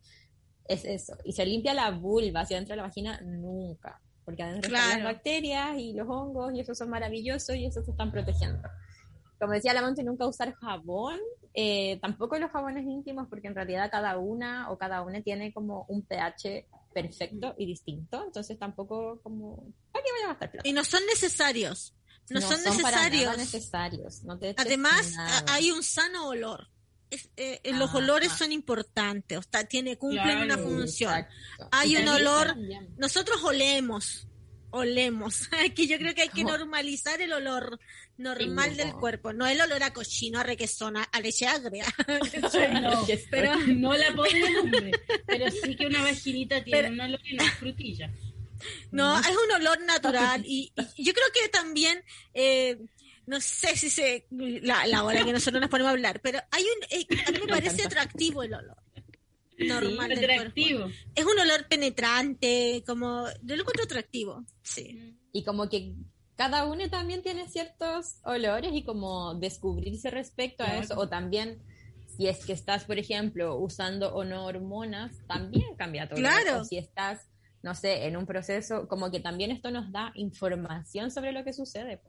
[0.69, 1.17] Es eso.
[1.25, 5.03] Y se limpia la vulva hacia adentro de la vagina nunca, porque adentro están Claro.
[5.05, 8.69] las bacterias y los hongos y esos son maravillosos y esos se están protegiendo.
[9.41, 11.19] Como decía la Monte, nunca usar jabón,
[11.55, 15.87] eh, tampoco los jabones íntimos, porque en realidad cada una o cada una tiene como
[15.89, 19.57] un pH perfecto y distinto, entonces tampoco como,
[19.93, 20.69] ¿para qué voy a gastar plata?
[20.69, 21.95] Y no son necesarios.
[22.31, 24.23] No, son, para nada necesarios.
[24.25, 25.45] no te Además, nada.
[25.49, 26.69] hay un sano olor.
[27.11, 28.39] Es- eh, eh, los olores ah.
[28.39, 31.15] son importantes, o sea, tiene, cumplen Claro, una función.
[31.15, 31.69] Exacto.
[31.73, 32.95] Hay un olor- también.
[32.99, 34.27] Nosotros olemos,
[34.71, 35.49] olemos.
[35.75, 37.79] que yo creo que hay que normalizar el olor
[38.19, 41.85] normal del cuerpo, no el olor a cochino, a requesón, a leche agria.
[42.83, 44.91] No, pero no la nombre.
[45.27, 48.11] Pero sí que una vaginita tiene Pero- una olor y es frutilla.
[48.91, 52.03] No, es un olor natural y, y yo creo que también,
[52.35, 52.77] eh,
[53.29, 56.63] no sé si se, la, la hora que nosotros nos ponemos a hablar, pero hay
[56.63, 58.79] un, eh, a mí me parece atractivo el olor.
[59.59, 60.41] Normal del cuerpo.
[60.41, 60.87] Atractivo.
[61.15, 65.15] Es un olor penetrante, como, yo lo encuentro atractivo, sí.
[65.33, 65.95] Y como que
[66.37, 70.99] cada uno también tiene ciertos olores y como descubrirse respecto a eso.
[70.99, 71.61] O también,
[72.17, 76.19] si es que estás, por ejemplo, usando o no hormonas, también cambia todo.
[76.19, 76.61] Claro.
[76.61, 77.29] O si estás,
[77.63, 81.53] no sé, en un proceso, como que también esto nos da información sobre lo que
[81.53, 82.01] sucede.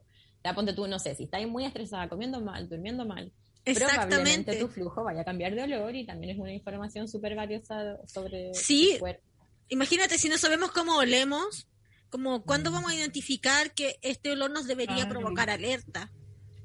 [0.44, 3.30] Ya ponte tú, no sé, si estás muy estresada, comiendo mal, durmiendo mal,
[3.64, 4.56] probablemente Exactamente.
[4.56, 8.54] tu flujo vaya a cambiar de olor y también es una información súper valiosa sobre
[8.54, 8.92] Sí.
[8.94, 9.22] tu cuerpo.
[9.68, 11.68] Imagínate si no sabemos cómo olemos,
[12.08, 15.10] como cuándo vamos a identificar que este olor nos debería Claro.
[15.20, 16.10] provocar alerta.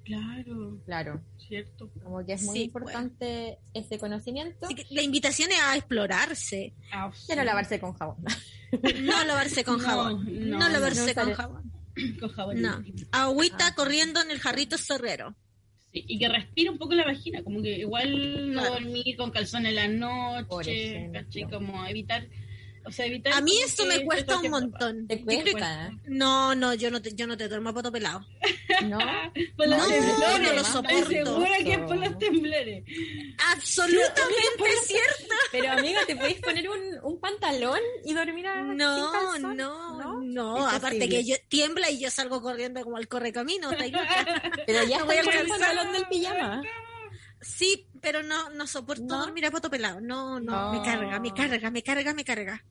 [0.05, 1.89] Claro, Claro, cierto.
[2.03, 4.65] como que es muy Sí, importante ese conocimiento.
[4.67, 7.23] Así que la invitación es a explorarse, Ah, sí.
[7.27, 8.17] Quiero lavarse con jabón.
[9.01, 11.71] no lavarse con No, jabón, no, no, lavarse no con jabón.
[12.19, 13.75] Con jabón No, agüita Ah.
[13.75, 15.35] corriendo en el jarrito zorrero.
[15.93, 19.65] Sí, y que respire un poco la vagina, como que igual no dormir con calzón
[19.65, 21.09] en la noche.
[21.13, 21.43] ¿cachai?
[21.49, 22.27] Como evitar,
[22.85, 23.33] o sea, evitar...
[23.33, 25.07] A mí que me cuesta un montón.
[25.07, 25.91] ¿Te cuesta?
[26.05, 28.25] No, no, yo no te, yo no te duermo a poto pelado.
[28.85, 28.97] ¿No?
[29.57, 31.05] Por los No, temblores, no lo soporto.
[31.09, 32.83] segura que es por los temblores.
[33.53, 35.35] Absolutamente cierto.
[35.51, 40.73] Pero amiga, ¿te podéis poner un, un pantalón y dormir a, No, no, no, Es
[40.75, 41.09] aparte posible.
[41.09, 43.69] que yo tiembla y yo salgo corriendo como el correcamino.
[44.65, 46.61] Pero ya No voy a con el pantalón del pijama.
[47.45, 49.19] Sí, pero no, no soporto ¿No?
[49.25, 50.01] dormir a poto pelado.
[50.01, 50.71] No, no, No.
[50.71, 52.65] me carga, me carga, me carga, me carga.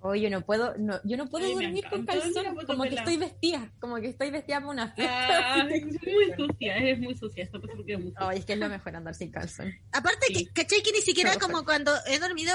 [0.00, 3.16] Oye, yo no puedo, no, yo no puedo Ay, dormir con calzón, como que estoy
[3.16, 5.38] vestida, como que estoy vestida para una fiesta.
[5.62, 8.28] Ah, es muy sucia, es muy sucia, esto pasa porque es muy sucia.
[8.28, 9.72] Ay, es que es lo mejor andar sin calzón.
[9.92, 10.44] Aparte, Sí.
[10.46, 10.82] que, ¿cachai?
[10.82, 12.52] Que ni siquiera como cuando he dormido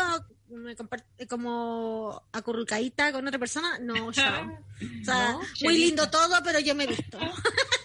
[0.50, 4.60] me compart- como acurrucadita con otra persona, no, chao.
[5.02, 7.20] O sea, No, muy lindo todo, pero yo me he visto.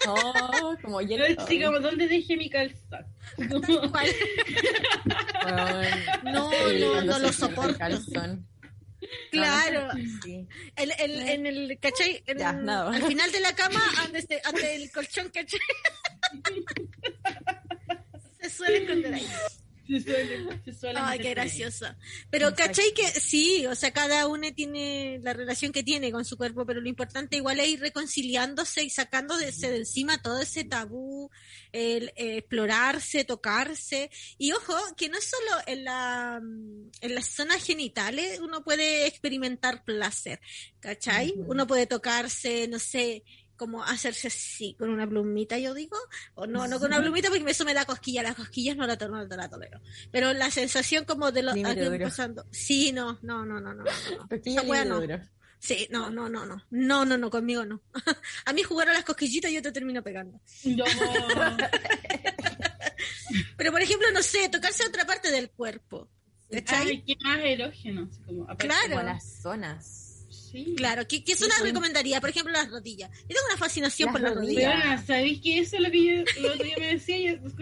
[0.06, 0.14] No,
[0.82, 3.04] como Pero sí, como, ¿dónde dejé mi calzón?
[5.44, 5.82] No,
[6.32, 7.78] no, cuando no lo soporto.
[7.78, 8.46] calzón.
[9.30, 9.88] Claro.
[10.22, 10.46] Sí.
[10.76, 12.22] El, el, en el, ¿cachai?
[12.26, 12.90] En- Ya, nada.
[12.94, 15.60] Al final de la cama, antes, de- antes del colchón, ¿cachai?
[18.40, 19.26] Se suele esconder ahí.
[19.86, 21.96] Se suele, se suele Ay, qué graciosa.
[22.30, 22.68] Pero Exacto.
[22.68, 23.66] ¿cachai que sí?
[23.66, 27.36] O sea, cada uno tiene la relación que tiene con su cuerpo, pero lo importante
[27.36, 31.30] igual es ir reconciliándose y sacándose de encima todo ese tabú,
[31.72, 34.10] el eh, explorarse, tocarse.
[34.38, 36.40] Y ojo, que no es solo en la
[37.00, 40.40] en las zonas genitales uno puede experimentar placer,
[40.80, 41.34] ¿cachai?
[41.46, 43.22] Uno puede tocarse, no sé,
[43.56, 45.96] como hacerse así, con una plumita, yo digo,
[46.34, 48.96] o no, no con una plumita porque eso me da cosquilla, las cosquillas no la,
[48.98, 51.90] to- no la tolero, pero la sensación como de lo duro.
[52.06, 54.26] pasando, sí, no, no, no, no, no, no, no.
[54.84, 55.00] No.
[55.58, 57.80] Sí, no, no, no, no, no, no, no, conmigo no.
[58.44, 60.38] A mí jugar a las cosquillitas yo te termino pegando.
[60.64, 60.84] No.
[63.56, 66.08] Pero por ejemplo, no sé, tocarse otra parte del cuerpo.
[66.50, 66.88] ¿Cachai?
[66.88, 68.10] Ay, qué más erógeno.
[68.26, 68.90] como, aparte- Claro.
[68.90, 70.03] Como las zonas.
[70.54, 70.74] Sí.
[70.76, 71.70] Claro, ¿qué, qué Sí, zona pues.
[71.72, 72.20] recomendaría?
[72.20, 73.10] Por ejemplo, las rodillas.
[73.22, 74.74] Yo tengo una fascinación Las por las rodillas.
[74.84, 75.04] rodillas.
[75.06, 76.04] ¿sabéis que eso es lo que
[76.40, 77.32] yo día me decía?
[77.32, 77.54] Yo, pues,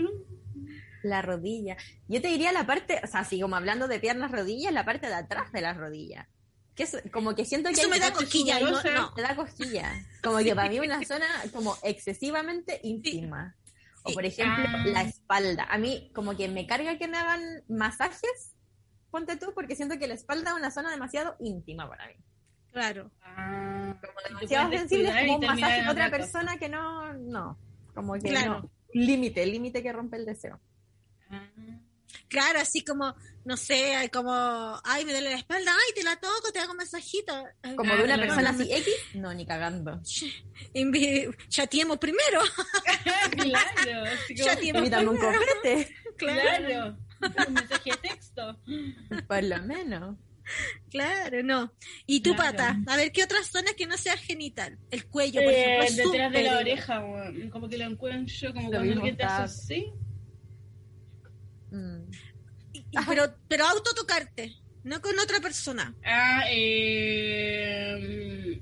[1.03, 1.77] La rodilla.
[2.07, 5.07] Yo te diría la parte, o sea, así como hablando de piernas, rodillas, la parte
[5.09, 6.29] de atrás de las rodillas.
[6.75, 8.61] Que es como que siento que Eso me da cosquilla.
[8.61, 9.13] no- no.
[9.15, 9.93] te da cosquilla.
[10.23, 13.57] Como que para mí una zona como excesivamente íntima.
[14.05, 14.15] O Sí.
[14.15, 14.85] por ejemplo, Ah.
[14.87, 15.65] la espalda.
[15.65, 18.55] A mí como que me carga que me hagan masajes,
[19.11, 22.15] ponte tú, porque siento que la espalda es una zona demasiado íntima para mí.
[22.73, 23.11] Claro.
[23.23, 26.17] Ah, Como demasiado sensible, es como un masaje en a otra cosa.
[26.19, 27.59] persona que no, no.
[27.95, 28.61] Como que Claro.
[28.63, 28.71] no.
[28.95, 30.61] Límite, límite que rompe el deseo.
[31.31, 31.49] ah.
[32.29, 34.31] Claro, así como, no sé, como,
[34.85, 37.33] ay, me duele la espalda, ay, te la toco, te hago un masajito.
[37.63, 38.29] Ay, Como Ah, de una claro.
[38.35, 39.99] persona así X, no, ni cagando.
[40.75, 42.41] Invi- Chateemos primero.
[43.31, 44.05] claro,
[44.35, 46.97] Ya tiene- Invítame un copete, claro.
[47.49, 48.59] Un mensaje de texto.
[49.29, 50.17] por lo menos.
[50.91, 51.73] Claro, no.
[52.07, 52.57] ¿Y tu Claro.
[52.57, 52.79] pata?
[52.87, 54.79] A ver, ¿qué otras zonas que no sea genital?
[54.91, 56.11] El cuello, por Eh, ejemplo.
[56.11, 57.05] detrás de la oreja,
[57.51, 59.93] como que lo encuentro, como Lo cuando alguien te hace así.
[61.71, 62.11] Mm.
[62.75, 65.95] Y- y- Pero, pero autotocarte, no con otra persona.
[66.05, 68.61] Ah, eh,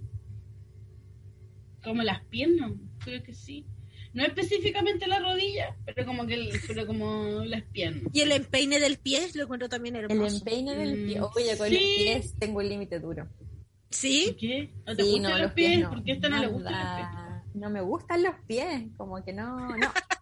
[1.82, 2.72] como las piernas,
[3.04, 3.66] creo que sí.
[4.12, 8.03] No específicamente la rodilla, pero como que el- pero como las piernas.
[8.12, 10.37] Y el empeine del pie lo encuentro también El hermoso.
[10.38, 11.20] empeine del pie.
[11.20, 11.75] Mm, Oye, con sí.
[11.75, 13.29] los pies tengo un límite duro.
[13.90, 14.37] ¿Sí?
[14.38, 14.70] ¿Qué?
[14.87, 15.68] ¿No te Sí, gustan no, los, los pies?
[15.70, 15.90] pies no.
[15.90, 17.55] ¿Por qué esta no le gustan los pies?
[17.55, 19.77] No me gustan los pies, como que no, no,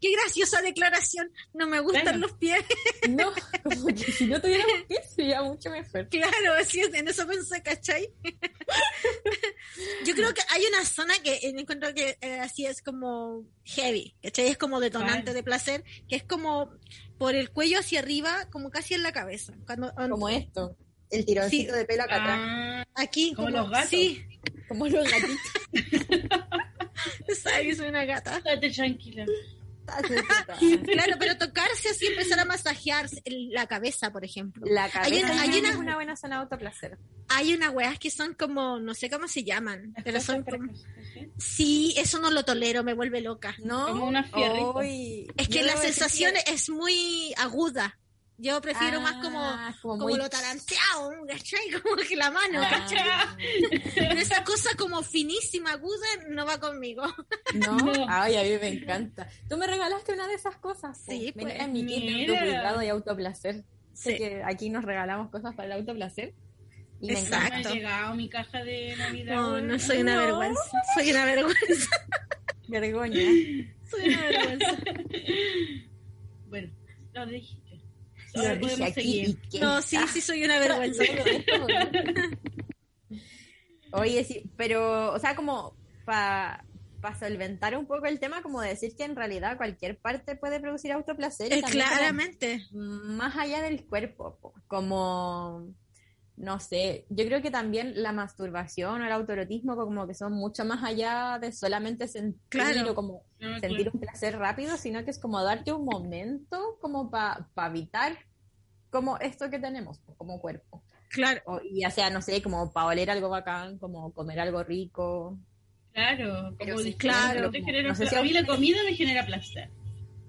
[0.00, 1.30] Qué graciosa declaración.
[1.52, 2.18] No me gustan Claro.
[2.18, 2.64] los pies.
[3.10, 3.32] no,
[3.62, 6.08] como que si no tuviera los pies sería mucho mejor.
[6.08, 8.10] Claro, así es, en eso pensé, ¿cachai?
[10.04, 14.48] Yo creo que hay una zona que encuentro que eh, así es como heavy, ¿cachai?
[14.48, 16.72] Es como detonante de placer, que es como
[17.18, 19.52] por el cuello hacia arriba, como casi en la cabeza.
[19.66, 20.76] Cuando, Como esto,
[21.10, 21.78] el tironcito Sí.
[21.78, 23.90] de pelo acá atrás, Ah, aquí, Como como, los gatos.
[23.90, 24.24] Sí,
[24.68, 25.36] como los gatitos.
[27.42, 28.38] sabes, soy una gata.
[28.38, 29.26] estate tranquila.
[30.84, 34.64] Claro, pero tocarse así, empezar a masajearse el- la cabeza, por ejemplo.
[34.66, 36.98] La cabeza Hay una- hay es una- una buena zona de autoplacer.
[37.28, 40.72] Hay unas weas que son como, no sé cómo se llaman, pero son como...
[41.38, 43.54] Sí, eso no lo tolero, me vuelve loca.
[43.62, 44.76] No, Como unos fierritos.
[44.76, 47.98] Uy, Es que yo la sensación que- es muy aguda.
[48.42, 51.60] Yo prefiero más como, Ah, como, como muy- lo taranteado, ¿cachai?
[51.82, 53.04] Como que la mano, Ah, ¿cachai?
[53.94, 57.02] Pero esa cosa como finísima, aguda, no va conmigo.
[57.54, 58.06] No, No.
[58.08, 59.28] ay, a mí me encanta.
[59.48, 60.98] Tú me regalaste una de esas cosas.
[61.06, 62.32] Sí, pues, en mi kit de mira.
[62.34, 63.64] autocuidado y autoplacer.
[63.92, 64.18] Sé Sí.
[64.18, 66.34] que aquí nos regalamos cosas para el autoplacer.
[67.02, 67.56] Y me Exacto.
[67.56, 69.34] Me ha llegado mi caja de Navidad.
[69.34, 70.20] No, no soy una No.
[70.22, 70.62] vergüenza.
[70.94, 71.90] Soy una vergüenza.
[72.68, 73.20] Vergoña.
[73.90, 74.76] Soy una vergüenza.
[76.46, 76.72] Bueno,
[77.12, 77.59] lo dijiste.
[78.34, 79.28] Lo Ahora dije podemos aquí seguir.
[79.28, 79.60] y qué.
[79.60, 81.04] No, sí, sí soy una vergüenza.
[83.92, 86.64] Oye, sí, pero, o sea, como para
[87.18, 91.52] solventar un poco el tema, como decir que en realidad cualquier parte puede producir autoplacer.
[91.52, 92.66] Eh, Claramente.
[92.72, 95.74] más allá del cuerpo, po, como,
[96.40, 100.64] no sé, yo creo que también la masturbación o el autoerotismo como que son mucho
[100.64, 102.92] más allá de solamente sentir Claro.
[102.92, 103.90] o como No, sentir claro.
[103.94, 108.16] un placer rápido, sino que es como darte un momento como para evitar
[108.90, 110.82] como esto que tenemos como cuerpo.
[111.10, 111.42] Claro.
[111.44, 115.38] O, y ya sea, no sé, como para oler algo bacán, como comer algo rico.
[115.92, 118.78] Claro, Pero como sí, claro, no te genera no sé si a mí la comida
[118.84, 119.68] me genera placer.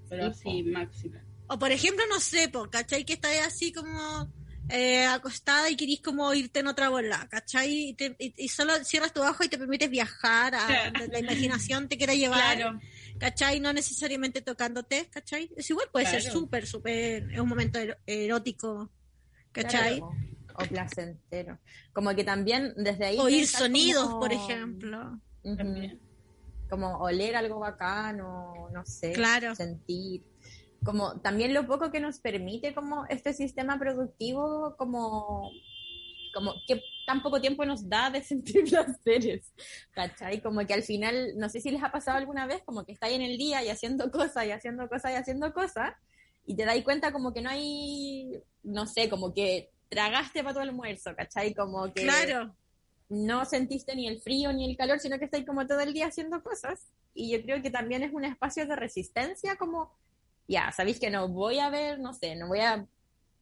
[0.09, 1.15] Pero Sí, sí, máximo.
[1.47, 3.05] O por ejemplo, no sé, po, ¿cachai?
[3.05, 4.27] Que estás así como
[4.69, 7.89] eh, acostada y querís como irte en otra bola, ¿cachai?
[7.89, 11.89] Y, te- y- y solo cierras tu ojo y te permites viajar, a, la imaginación
[11.89, 12.79] te quiere llevar, Claro,
[13.19, 13.59] ¿cachai?
[13.59, 15.51] No necesariamente tocándote, ¿cachai?
[15.57, 18.89] Es igual, puede ser súper, súper, es un momento erótico,
[19.51, 19.97] ¿cachai?
[19.99, 20.15] Claro.
[20.55, 21.59] o placentero.
[21.93, 23.17] Como que también desde ahí...
[23.19, 25.19] Oír sonidos, como- por ejemplo.
[25.43, 25.99] También.
[26.69, 29.53] Como oler algo bacano, no sé, Claro.
[29.55, 30.23] sentir.
[30.83, 35.51] Como también lo poco que nos permite como este sistema productivo, como,
[36.33, 39.53] como que tan poco tiempo nos da de sentir placeres,
[39.91, 40.41] ¿cachai?
[40.41, 43.15] Como que al final, no sé si les ha pasado alguna vez, como que estáis
[43.15, 45.93] en el día y haciendo cosas y haciendo cosas y haciendo cosas,
[46.45, 50.59] y te das cuenta como que no hay, no sé, como que tragaste para tu
[50.61, 51.53] almuerzo, ¿cachai?
[51.53, 52.55] Como que Claro.
[53.09, 56.07] no sentiste ni el frío ni el calor, sino que estáis como todo el día
[56.07, 56.87] haciendo cosas.
[57.13, 59.91] Y yo creo que también es un espacio de resistencia, como,
[60.51, 62.85] ya, sabéis que no voy a ver, no sé, no voy a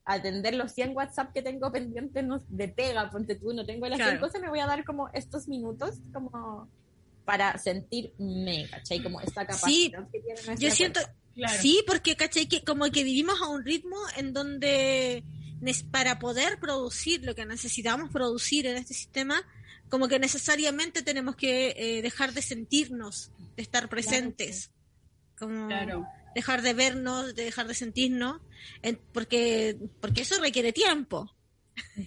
[0.06, 3.98] atender los 100 WhatsApp que tengo pendientes no- de pega, ponte tú, no tengo las
[3.98, 4.22] 100 Claro.
[4.22, 6.70] cosas, me voy a dar como estos minutos como
[7.26, 9.04] para sentirme, ¿cachai?
[9.04, 11.00] Como esta capacidad que tiene nuestra Yo siento.
[11.36, 11.62] Claro.
[11.62, 15.24] sí, porque cachai que como que vivimos a un ritmo en donde
[15.92, 19.42] para poder producir lo que necesitamos producir en este sistema,
[19.90, 24.72] como que necesariamente tenemos que eh, dejar de sentirnos, de estar presentes,
[25.38, 26.08] como Claro.
[26.36, 28.42] Dejar de vernos, de dejar de sentirnos,
[28.82, 31.36] en- porque porque eso requiere tiempo.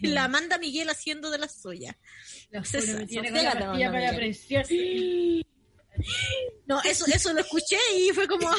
[0.03, 1.97] La manda Miguel haciendo de la suya.
[2.51, 3.43] La César, tiene con
[3.91, 4.65] para presión.
[6.67, 8.49] No, eso eso lo escuché y fue como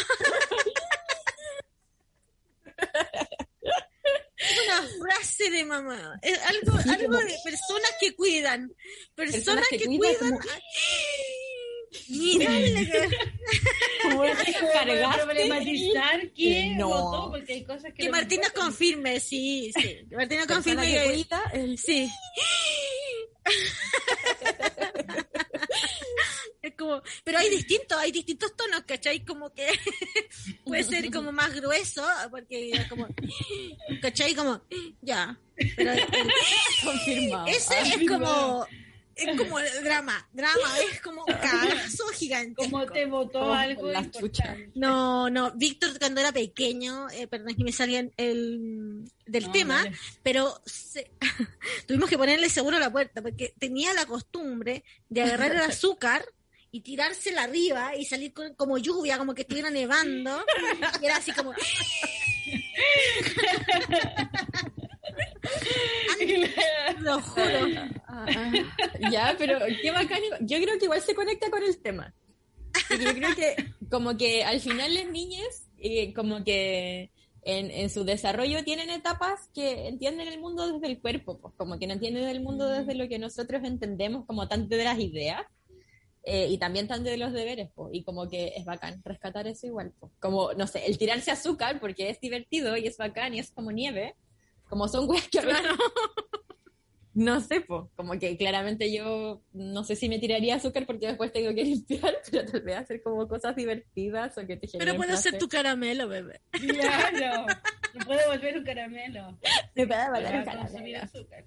[4.65, 6.19] una frase de mamá.
[6.21, 8.73] Es algo, algo de personas que cuidan.
[9.15, 10.15] Personas, que, cuidan.
[10.19, 10.39] como-
[12.09, 12.49] Mira,
[15.15, 16.89] problematizar que No.
[16.89, 18.03] votó, porque hay cosas que...
[18.03, 18.63] que no Martina votan.
[18.65, 19.81] confirme, sí, sí.
[20.09, 22.09] Que Martina Persona confirme que cuida, el- sí.
[26.61, 29.25] Es como, pero hay distintos, hay distintos tonos, ¿cachai?
[29.25, 29.67] Como que
[30.63, 32.01] puede ser como más grueso,
[32.31, 33.05] porque es como,
[34.01, 34.33] ¿cachai?
[34.33, 34.61] Como,
[35.01, 35.37] ya.
[35.75, 36.07] Pero el-
[36.83, 37.47] confirmado.
[37.47, 38.65] ese es como,
[39.15, 42.55] es como el drama, drama, es como un cagazo gigante.
[42.55, 44.05] Como te votó Como algo la.
[44.75, 49.85] No, no, Víctor cuando era pequeño, eh, perdón que me salía el, del No, tema,
[50.23, 51.11] pero se-
[51.87, 56.25] tuvimos que ponerle seguro a la puerta porque tenía la costumbre de agarrar el azúcar
[56.71, 60.43] y tirársela arriba y salir con- como lluvia, como que estuviera nevando.
[61.01, 61.53] Y era así como...
[66.99, 67.59] Lo juro.
[68.07, 68.51] Ah, ah,
[69.11, 70.19] ya, pero qué bacán.
[70.41, 72.13] Yo creo que igual se conecta con el tema.
[72.87, 77.11] Porque yo creo que como que al final las niñas, eh, como que
[77.43, 81.77] en, en su desarrollo tienen etapas que entienden el mundo desde el cuerpo, pues como
[81.77, 85.45] que no entienden el mundo desde lo que nosotros entendemos como tanto de las ideas
[86.25, 89.67] eh, y también tanto de los deberes, pues, y como que es bacán rescatar eso
[89.67, 90.11] igual, pues.
[90.19, 93.73] como, no sé, el tirarse azúcar porque es divertido y es bacán y es como
[93.73, 94.15] nieve,
[94.73, 95.39] como son weas que
[97.13, 101.31] no sé, po, como que claramente yo no sé si me tiraría azúcar porque después
[101.31, 105.15] tengo que limpiar, pero tal vez hacer como cosas divertidas o que te Pero puede
[105.17, 105.39] ser placer.
[105.39, 106.41] tu caramelo, bebé.
[106.51, 107.45] Claro.
[107.93, 109.37] No puede volver un caramelo.
[109.75, 111.03] Me puede Para un caramelo.
[111.03, 111.45] azúcar.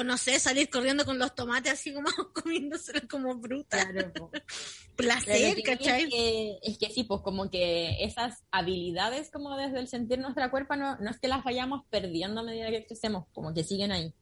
[0.00, 3.78] O no sé, salir corriendo con los tomates así como comiéndoselo como bruta.
[3.90, 4.30] Claro,
[4.96, 6.04] Placer, que ¿cachai?
[6.04, 10.50] Es que, es que sí, pues como que esas habilidades como desde el sentir nuestra
[10.52, 13.90] cuerpo no, no es que las vayamos perdiendo a medida que crecemos, como que siguen
[13.90, 14.14] ahí.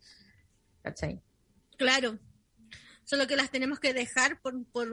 [0.82, 1.20] ¿Cachai?
[1.76, 2.18] Claro.
[3.04, 4.88] Solo que las tenemos que dejar por, por,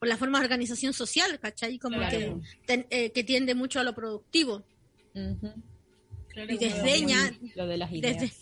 [0.00, 1.78] por la forma de organización social, ¿cachai?
[1.78, 2.18] Como Claro.
[2.18, 4.66] que, ten- eh, que tiende mucho a lo productivo.
[5.12, 7.18] Claro, Y desdeña,
[7.54, 8.20] Lo de las ideas.
[8.20, 8.34] desde,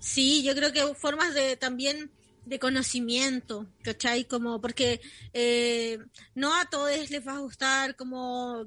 [0.00, 2.10] sí, yo creo que formas de también
[2.44, 4.24] de conocimiento, ¿cachai?
[4.24, 5.00] Como porque
[5.34, 5.98] eh,
[6.34, 8.64] no a todos les va a gustar como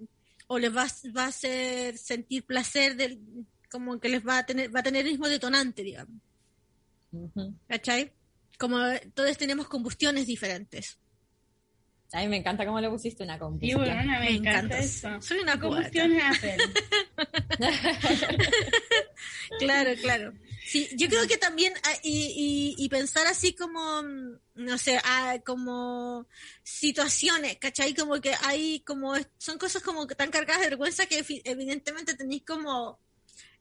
[0.47, 3.19] o les va, a- va a hacer sentir placer del
[3.71, 6.21] como que les va a tener va a tener el mismo detonante, digamos.
[7.12, 7.56] Ujú.
[7.67, 8.13] ¿Cachai?
[8.60, 8.78] Como
[9.15, 11.00] todos tenemos combustiones diferentes.
[12.13, 13.80] A mí me encanta cómo le pusiste una Sí, combustión.
[13.80, 14.80] bueno, me, Me encanta, encanta.
[14.80, 15.21] eso.
[15.21, 16.12] Soy una ¿Qué combustión?
[19.60, 20.34] Claro, claro.
[20.71, 24.97] Sí, yo creo que también, ah, y, y, y pensar así como, mm, no sé,
[25.03, 26.27] ah, como
[26.63, 27.93] situaciones, ¿cachai?
[27.93, 32.15] Como que hay como, son cosas como que tan cargadas de vergüenza que evi- evidentemente
[32.15, 32.99] tenéis como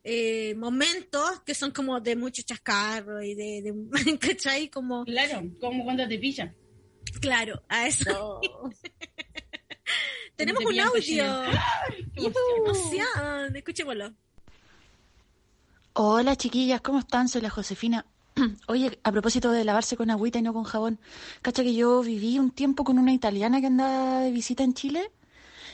[0.04, 4.68] eh, momentos que son como de mucho chascarro y de, de ¿cachai?
[4.68, 6.54] Como, Claro, como cuando te pillan.
[7.20, 8.40] claro, a eso.
[8.40, 8.70] No.
[10.36, 10.92] Tenemos te un audio.
[10.92, 11.42] cochino.
[12.14, 12.56] Qué ¡Qué emoción.
[12.64, 13.56] emoción!
[13.56, 14.14] Escuchémoslo.
[16.02, 17.28] Hola chiquillas, ¿cómo están?
[17.28, 18.06] Soy la Josefina.
[18.68, 20.98] Oye, a propósito de lavarse con agüita y no con jabón,
[21.42, 25.10] cacha que yo viví un tiempo con una italiana que andaba de visita en Chile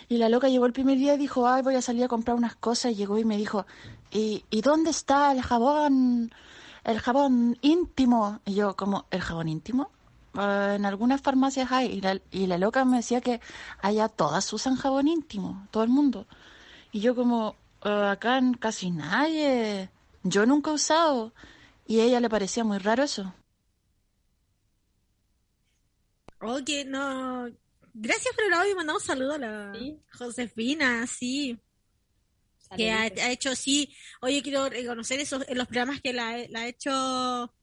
[0.08, 2.36] y la loca llegó el primer día y dijo, ay, voy a salir a comprar
[2.36, 3.66] unas cosas y llegó y me dijo,
[4.10, 6.32] ¿y, ¿y dónde está el jabón?
[6.82, 8.40] el jabón íntimo.
[8.44, 9.90] Y yo, como, ¿el jabón íntimo?
[10.34, 11.86] "Ah, en algunas farmacias hay.
[11.86, 13.40] Y la, y la loca me decía que
[13.80, 16.26] allá todas usan jabón íntimo, todo el mundo.
[16.90, 19.88] Y yo como, "Ah, acá en casi nadie.
[20.28, 21.32] Yo nunca he usado.
[21.86, 23.34] Y a ella le parecía muy raro eso.
[26.40, 27.48] Oye, no.
[27.94, 29.98] Gracias por el audio y mandamos un saludo a la Sí.
[30.12, 31.58] Josefina, sí.
[32.76, 33.94] Que ha, ha hecho, sí.
[34.20, 37.54] Oye, quiero reconocer esos, en los programas que la, la ha hecho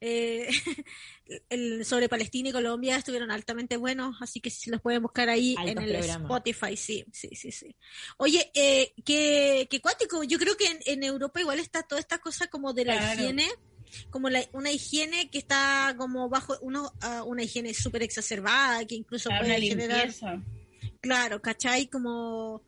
[0.00, 0.48] eh,
[1.48, 5.54] el, sobre Palestina y Colombia estuvieron altamente buenos, así que si los pueden buscar ahí
[5.64, 5.94] en el.
[5.94, 7.74] Spotify, sí, sí, sí, sí.
[8.16, 12.18] Oye, eh, qué, qué cuático, yo creo que en, en Europa igual está toda esta
[12.18, 13.20] cosa como de la Claro.
[13.22, 13.48] higiene,
[14.10, 18.94] como la, una higiene que está como bajo uno, ah, una higiene súper exacerbada, que
[18.94, 20.42] incluso Para puede generar limpieza.
[21.00, 21.86] Claro, ¿cachai?
[21.86, 22.62] Como,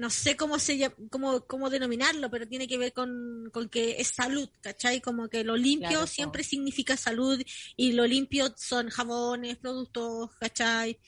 [0.00, 4.00] no sé cómo se llama, cómo, cómo denominarlo, pero tiene que ver con, con que
[4.00, 5.00] es salud, ¿cachai?
[5.02, 7.40] Como que lo limpio Claro, siempre significa salud
[7.76, 10.98] y lo limpio son jabones, productos, ¿cachai?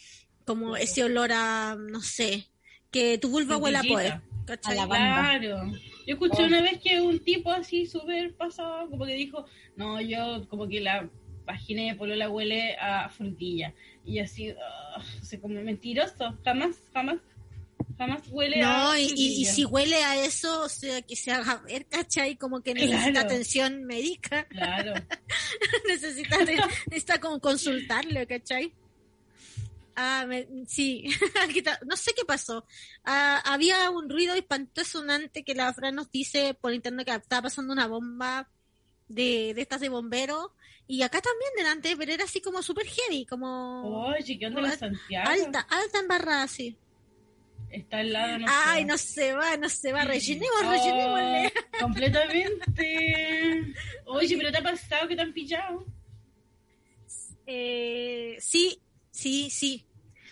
[0.44, 0.84] Como Claro.
[0.84, 2.48] ese olor a, no sé,
[2.90, 4.20] que tu vulva huela a poder.
[4.46, 4.78] ¿cachai?
[4.78, 4.86] A.
[4.86, 5.72] Claro.
[6.06, 6.46] Yo escuché Oh.
[6.46, 10.80] una vez que un tipo así súper pasado, como que dijo, no, yo como que
[10.80, 11.08] la
[11.46, 13.72] vagina de polola huele a frutilla.
[14.04, 17.18] Y así, ah, o sea, como mentiroso, jamás, jamás,
[17.98, 21.30] jamás huele No, a y, y, y si huele a eso, o sea, que se
[21.32, 22.36] haga ver, ¿cachai?
[22.36, 23.26] Como que necesita Claro.
[23.26, 24.94] atención médica, Claro.
[25.88, 26.38] necesita,
[26.90, 28.74] necesita como consultarlo, ¿cachai?
[29.94, 31.04] Ah, me- sí,
[31.86, 32.64] no sé qué pasó.
[33.04, 37.42] Ah, había un ruido espantoso sonante que la Fran nos dice por internet que estaba
[37.42, 38.50] pasando una bomba
[39.08, 40.54] de, de estas de bombero
[40.86, 44.76] y acá también delante, pero era así como super heavy, como Oye, ¿qué onda la
[44.76, 45.28] Santiago?
[45.28, 46.78] alta, alta embarrada, sí.
[47.72, 51.52] Está al lado, no Ay, no se va, no se va, rellenemos, Oh, rellenémosle.
[51.80, 53.74] completamente.
[54.06, 55.86] Oye, pero te ha pasado que te han pillado.
[57.46, 58.78] Eh, sí,
[59.10, 59.86] sí, sí.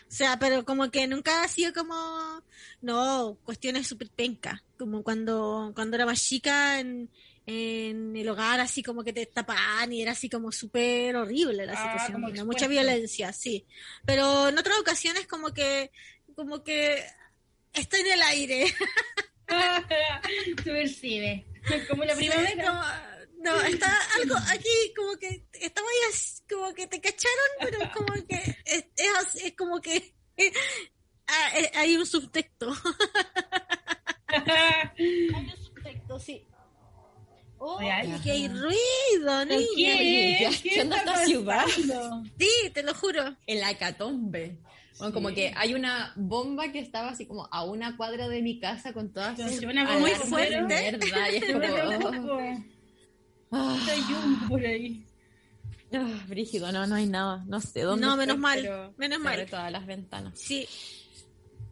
[0.09, 2.43] O sea, pero como que nunca ha sido como,
[2.81, 4.63] no, cuestiones súper penca.
[4.79, 7.11] Como cuando, cuando era más chica en,
[7.47, 11.75] en el hogar, así como que te tapaban y era así como súper horrible la
[11.75, 12.47] Ah, situación.
[12.47, 13.67] mucha violencia, sí.
[14.05, 15.91] Pero en otras ocasiones como que,
[16.35, 17.05] como que
[17.73, 18.67] está en el aire.
[20.65, 21.47] Subversive.
[21.89, 22.65] Como la Sí, primavera.
[22.67, 23.11] como-
[23.43, 26.13] no, está algo aquí como que estaba ahí
[26.49, 30.15] como que te cacharon, pero como que es, es, así, es como que
[31.27, 32.73] ah, eh, hay un subtexto.
[34.33, 36.47] Hay un subtexto, sí.
[37.59, 38.23] Oh, Real.
[38.23, 39.67] que hay ruido, niña.
[39.99, 40.51] ¿Qué?
[40.63, 41.65] ¿qué esta ciudad?
[41.65, 42.23] pasando?
[42.39, 43.37] Sí, te lo juro.
[43.47, 44.57] El acatombe.
[45.01, 48.61] Bueno, como que hay una bomba que estaba así como a una cuadra de mi
[48.61, 49.63] casa con todas sus
[49.99, 50.61] muy fuerte.
[50.63, 52.41] mierda, y es como, preocupo.
[53.53, 55.05] ah, Hay un por ahí.
[55.95, 59.33] ah, brígido, no, no hay nada, no sé dónde No, menos estoy, mal, menos mal.
[59.35, 60.39] abre todas las ventanas.
[60.39, 60.69] Sí.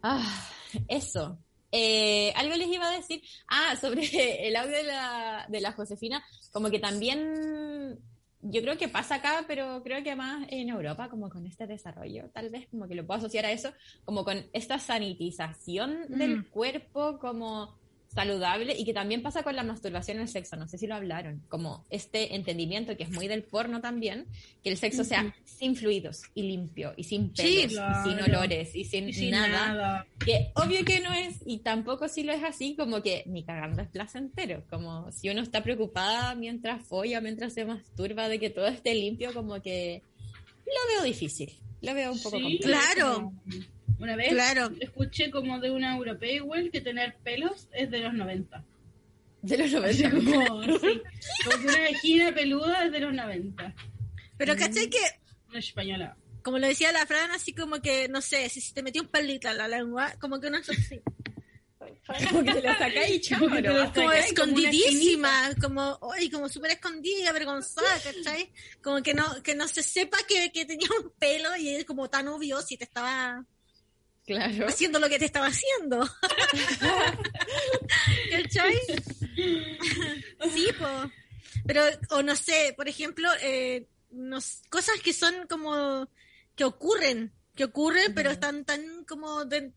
[0.03, 0.49] Ah,
[0.87, 1.39] eso.
[1.71, 3.21] Eh, algo les iba a decir.
[3.47, 4.01] Ah, sobre
[4.47, 6.23] el audio de la, de la Josefina.
[6.51, 7.99] Como que también,
[8.41, 12.29] yo creo que pasa acá, pero creo que más en Europa, como con este desarrollo,
[12.33, 13.73] tal vez, como que lo puedo asociar a eso,
[14.05, 16.43] como con esta sanitización del Mm.
[16.49, 17.78] cuerpo como
[18.13, 20.95] saludable y que también pasa con la masturbación en el sexo, no sé si lo
[20.95, 24.25] hablaron, como este entendimiento que es muy del porno también,
[24.63, 27.73] que el sexo sea sin fluidos y limpio y sin Sí, pelos y
[28.09, 28.25] sin claro.
[28.25, 30.07] olores y sin, Y sin nada, nada.
[30.25, 33.81] que obvio que no es y tampoco si lo es así como que ni cagando
[33.83, 38.67] es placentero, como si uno está preocupada mientras folla, mientras se masturba de que todo
[38.67, 40.01] esté limpio, como que
[40.65, 41.51] lo veo difícil,
[41.81, 42.63] lo veo un poco Sí, complejo.
[42.95, 43.33] Claro.
[43.97, 44.71] Una vez Claro.
[44.79, 48.63] escuché como de una europea igual que tener pelos es de los 90.
[49.41, 50.09] De los Así 90.
[50.33, 51.01] como, sí,
[51.45, 53.75] como que una vagina peluda es de los 90.
[54.37, 54.99] Pero ¿cachai que
[55.49, 56.17] Una española.
[56.43, 59.07] como lo decía la Fran, así como que, no sé, si se te metió un
[59.09, 61.01] palito a la lengua, como que uno es así,
[62.29, 63.49] como que te lo sacáis y Como
[63.93, 68.51] como una escondidísima, como, ay, como súper escondida, avergonzada, ¿cachai?
[68.81, 72.09] Como que no, que no se sepa que, que tenía un pelo y es como
[72.09, 73.45] tan obvio si te estaba
[74.29, 74.67] Claro.
[74.67, 76.01] haciendo lo que te estaba haciendo.
[78.31, 78.75] ¿Cachai?
[80.53, 81.11] sí, po.
[81.65, 86.07] Pero, o no sé, por ejemplo, eh, nos- cosas que son como,
[86.55, 89.73] que ocurren, que ocurren, pero están tan como de-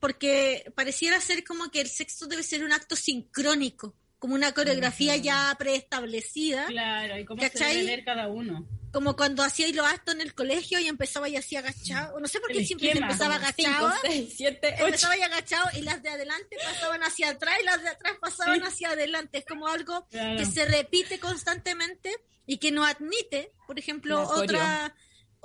[0.00, 5.16] porque pareciera ser como que el sexo debe ser un acto sincrónico, como una coreografía
[5.16, 6.66] ya preestablecida.
[6.66, 7.74] Claro, y cómo se ¿Cachai?
[7.76, 8.66] debe ver cada uno.
[8.94, 12.18] Como cuando hacíais los actos en el colegio y empezaba y así agachado.
[12.20, 13.92] No sé por qué El siempre esquema, empezaba Cinco, agachado.
[14.02, 14.86] seis, siete, ocho.
[14.86, 18.62] Empezaba y agachado y las de adelante pasaban hacia atrás y las de atrás pasaban
[18.62, 19.38] hacia adelante.
[19.38, 20.38] Es como algo Claro.
[20.38, 22.14] que se repite constantemente
[22.46, 24.94] y que no admite, por ejemplo, otra,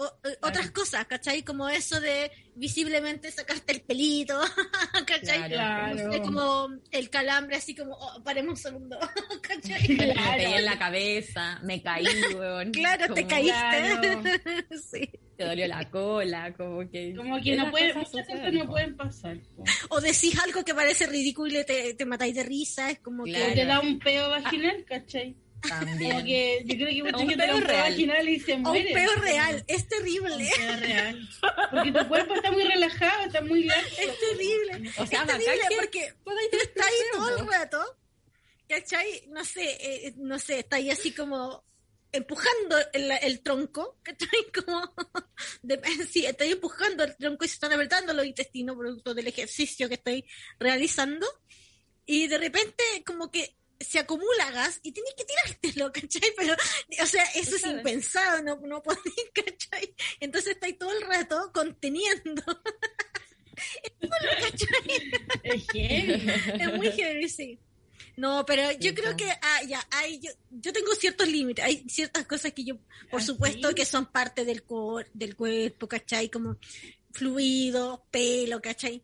[0.04, 1.43] o- otras cosas, ¿cachai?
[1.43, 4.39] Como eso de visiblemente sacarte el pelito,
[5.08, 5.50] ¿cachai?
[5.50, 6.22] Claro.
[6.24, 8.97] Como el calambre, así como, oh, paremos un segundo,
[9.41, 9.88] ¿cachai?
[9.97, 10.38] Me Claro.
[10.38, 12.72] pegué en la cabeza, me caí, weón.
[12.72, 13.52] Claro, te caíste.
[13.52, 14.22] Claro.
[14.91, 15.10] sí.
[15.38, 17.14] Te dolió la cola, como que.
[17.16, 19.38] Como que no pueden, cosas muchas cosas no pueden pasar.
[19.56, 19.64] po.
[19.89, 23.45] O decís algo que parece ridículo y te, te matáis de risa, es como Claro.
[23.45, 23.56] O que...
[23.56, 25.36] te da un peo vaginal, ¿cachai?
[25.62, 26.26] Como También.
[26.26, 28.93] que yo creo que mucha Un gente un vaginal y se O un muere.
[28.93, 31.30] peo real, es Un terrible, peo real.
[31.72, 33.88] Porque tu cuerpo está muy relajado, está muy largo.
[33.99, 34.91] es terrible.
[34.97, 37.97] O sea, es terrible porque tú estás ahí todo el rato,
[38.68, 39.24] ¿cachai?
[39.28, 41.64] No sé, eh, no sé, está ahí así como
[42.12, 44.30] empujando el, el tronco, ¿cachai?
[44.66, 44.93] Como,
[45.62, 45.80] de,
[46.10, 49.95] sí, estoy empujando el tronco y se están apretando los intestinos producto del ejercicio que
[49.95, 50.26] estoy
[50.60, 51.28] realizando
[52.07, 56.32] y de repente como que se acumula gas y tienes que tirártelo, ¿cachai?
[56.38, 56.56] Pero,
[57.02, 59.02] o sea, eso es impensado, no, no podés,
[59.34, 59.94] ¿cachai?
[60.20, 62.44] Entonces estáis todo el rato conteniendo.
[64.42, 65.12] ¿cachai?
[65.44, 66.62] Es.
[66.62, 67.60] Es muy heavy, sí.
[68.18, 71.64] No, pero yo creo que ah, ya, hay, yo, yo tengo ciertos límites.
[71.64, 72.76] Hay ciertas cosas que yo,
[73.10, 76.30] por ¿Ah, supuesto, que son parte del, cor- del cuerpo, ¿cachai?
[76.30, 76.58] Como
[77.14, 79.04] fluido, pelo, ¿cachai?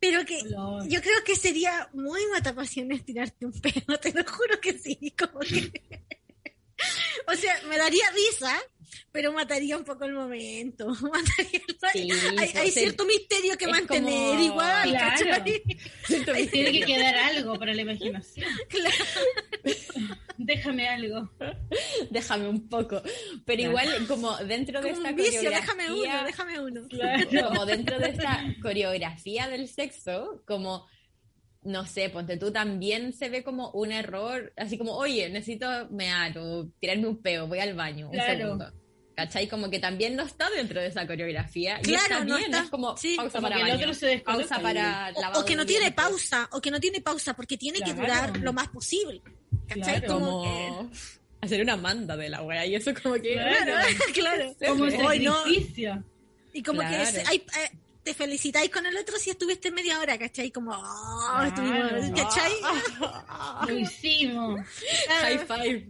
[0.00, 0.88] Pero que Olor.
[0.88, 5.14] yo creo que sería muy matapasiones tirarte un pelo, te lo juro que sí.
[5.18, 5.70] Como que...
[7.28, 8.58] o sea, me daría risa,
[9.12, 10.86] pero mataría un poco el momento.
[11.02, 15.44] Mataría el- Sí, hay, pues, hay cierto misterio que mantener como- igual, Claro.
[16.50, 18.48] Tiene que quedar algo para la imaginación.
[18.68, 19.04] Claro.
[20.42, 21.30] Déjame algo.
[22.10, 23.02] Déjame un poco.
[23.44, 25.60] Pero igual, como dentro de Como esta un vicio, coreografía.
[25.60, 26.88] déjame uno, déjame uno.
[26.88, 27.48] Claro.
[27.48, 30.86] como dentro de esta coreografía del sexo, como,
[31.62, 36.36] no sé, ponte tú también se ve como un error, así como, oye, necesito mear
[36.38, 38.38] o tirarme un peo, voy al baño, un Claro.
[38.38, 38.72] segundo.
[39.16, 39.48] ¿Cachai?
[39.48, 41.78] Como que también no está dentro de esa coreografía.
[41.80, 42.62] y Claro, está no bien, está.
[42.64, 43.16] es como Sí.
[43.16, 44.62] pausa Como para que el baño, otro se descoloca pausa ahí.
[44.62, 48.38] para O, que no tiene pausa, o que no tiene pausa, porque tiene que durar
[48.38, 49.20] lo más posible.
[49.70, 50.00] ¿Cachai?
[50.00, 50.06] Claro.
[50.14, 50.90] Como Como
[51.40, 53.32] hacer una manda de la wea y eso como que...
[53.32, 53.72] Claro.
[54.14, 54.54] claro.
[54.68, 55.34] Como Hoy no.
[55.38, 56.04] sacrificio.
[56.52, 57.70] Y como que hay- eh,
[58.02, 60.50] te felicitáis con el otro si estuviste media hora, ¿cachai?
[60.50, 61.48] Como, oh, Claro.
[61.48, 62.52] estuvimos, ¿cachai?
[63.68, 64.60] Lo hicimos.
[65.08, 65.88] High five.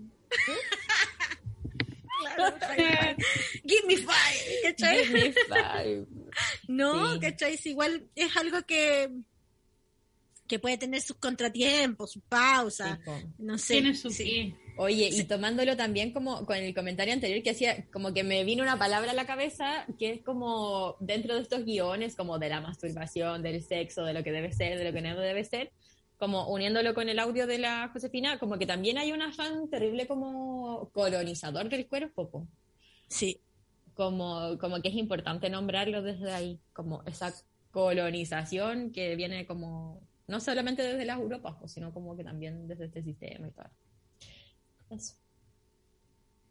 [2.37, 3.16] Claro,
[3.66, 5.05] Give me five, ¿cachai?
[5.07, 6.07] Give me five.
[6.68, 7.20] No, Sí.
[7.20, 7.55] ¿cachai?
[7.55, 9.11] Es igual, es algo que
[10.51, 13.74] que puede tener sus contratiempos, sus pausas, Sí, no sé.
[13.74, 14.24] Tiene su sí.
[14.24, 14.57] pie.
[14.78, 18.64] Oye, y tomándolo también como con el comentario anterior que hacía, como que me vino
[18.64, 22.61] una palabra a la cabeza que es como dentro de estos guiones, como de la
[22.61, 25.70] masturbación, del sexo, de lo que debe ser, de lo que no debe ser,
[26.18, 30.09] como uniéndolo con el audio de la Josefina, como que también hay un afán terrible
[30.09, 32.48] como colonizador del cuerpo, po.
[33.09, 33.40] Sí.
[33.94, 37.32] como, como que es importante nombrarlo desde ahí, como esa
[37.70, 40.01] colonización que viene como,
[40.31, 43.70] no solamente desde las Europas, pues, sino como que también desde este sistema y todo.
[44.91, 45.14] Eso.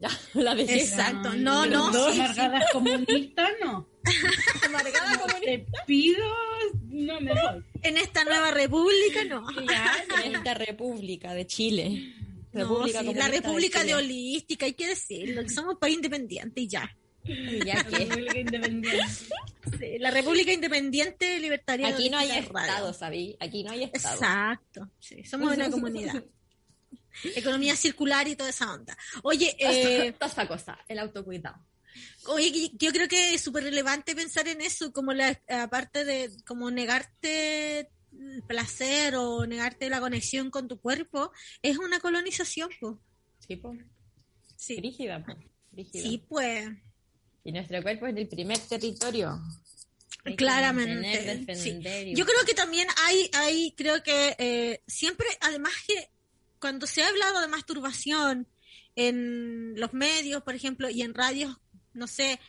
[0.01, 0.79] Ya, la dejé.
[0.79, 1.33] Exacto.
[1.33, 3.85] No, no, dos amargadas comunistas, no.
[4.63, 6.25] Amargada como Te pido,
[6.85, 7.65] no me voy.
[7.81, 9.45] En esta nueva república, no.
[10.23, 12.13] en esta República de Chile.
[12.53, 13.95] No, República sí, la República de.
[13.95, 16.89] Holística, hay que decirlo, que somos país independiente y ya.
[17.23, 19.05] Y ya que República Independiente.
[19.77, 21.89] Sí, la República Independiente Libertaria.
[21.89, 22.31] aquí no hay.
[22.31, 23.35] Estado, ¿sabí?
[23.39, 24.15] Aquí no hay Estado.
[24.15, 26.23] Exacto, sí, somos una comunidad.
[27.35, 28.97] Economía circular y toda esa onda.
[29.23, 31.57] Oye, eh, Toda esta cosa, el autocuidado.
[32.27, 36.71] oye, yo creo que es súper relevante pensar en eso, como la aparte de como
[36.71, 42.95] negarte el placer o negarte la conexión con tu cuerpo, es una colonización, pues.
[43.47, 43.75] Sí, po.
[44.55, 44.81] Sí, po.
[44.81, 45.25] Brígida.
[45.93, 46.67] sí, pues.
[47.49, 49.41] Y nuestro cuerpo es el primer territorio.
[50.23, 51.71] Hay Claramente, mantener, sí.
[51.71, 56.11] defender y- Yo creo que también hay, hay creo que eh, siempre, además que
[56.59, 58.47] cuando se ha hablado de masturbación
[58.95, 61.57] en los medios, por ejemplo, y en radios,
[61.93, 62.39] no sé,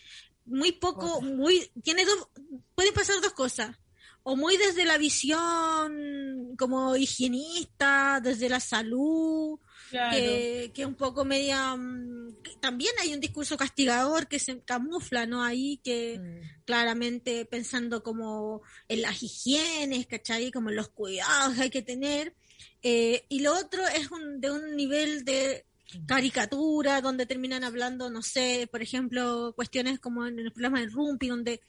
[0.45, 2.29] muy poco, muy, tiene dos,
[2.75, 3.75] pueden pasar dos cosas.
[4.23, 9.59] O muy desde la visión como higienista, desde la salud,
[9.91, 10.17] Claro.
[10.17, 11.75] que, que un poco media...
[11.77, 15.43] mm, también hay un discurso castigador que se camufla, ¿no?
[15.43, 16.65] Ahí que Mm.
[16.65, 20.51] claramente pensando como en las higienes, ¿cachai?
[20.53, 22.35] Como en los cuidados que hay que tener.
[22.83, 25.67] Eh, y lo otro es un, de un nivel de
[26.07, 31.29] caricaturas donde terminan hablando, no sé, por ejemplo, cuestiones como en el programa del Rumpi,
[31.29, 31.61] donde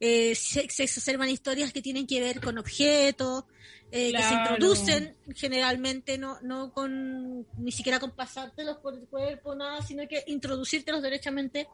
[0.00, 3.44] eh, se, se exacerban historias que tienen que ver con objetos,
[3.92, 9.54] eh, que se introducen generalmente, no, no con ni siquiera con pasártelos por el cuerpo,
[9.54, 11.68] nada, sino que introducírtelos derechamente.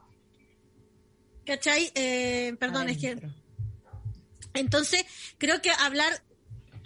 [1.47, 1.91] ¿Cachai?
[1.95, 3.17] Eh, perdón, es que
[4.55, 5.05] entonces,
[5.39, 6.13] creo que hablar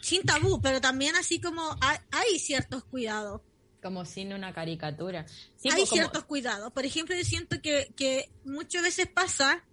[0.01, 3.41] sin tabú, pero también así como hay, hay ciertos cuidados.
[3.83, 5.26] Como sin una caricatura.
[5.57, 6.72] Sí, hay pues, como- ciertos cuidados.
[6.72, 9.64] Por ejemplo, yo siento que, que muchas veces pasa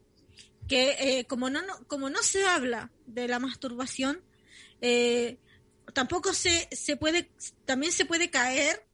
[0.67, 4.21] que eh, como, no, no- como no se habla de la masturbación,
[4.81, 5.37] eh,
[5.99, 7.29] tampoco se, se puede,
[7.65, 8.85] también se puede caer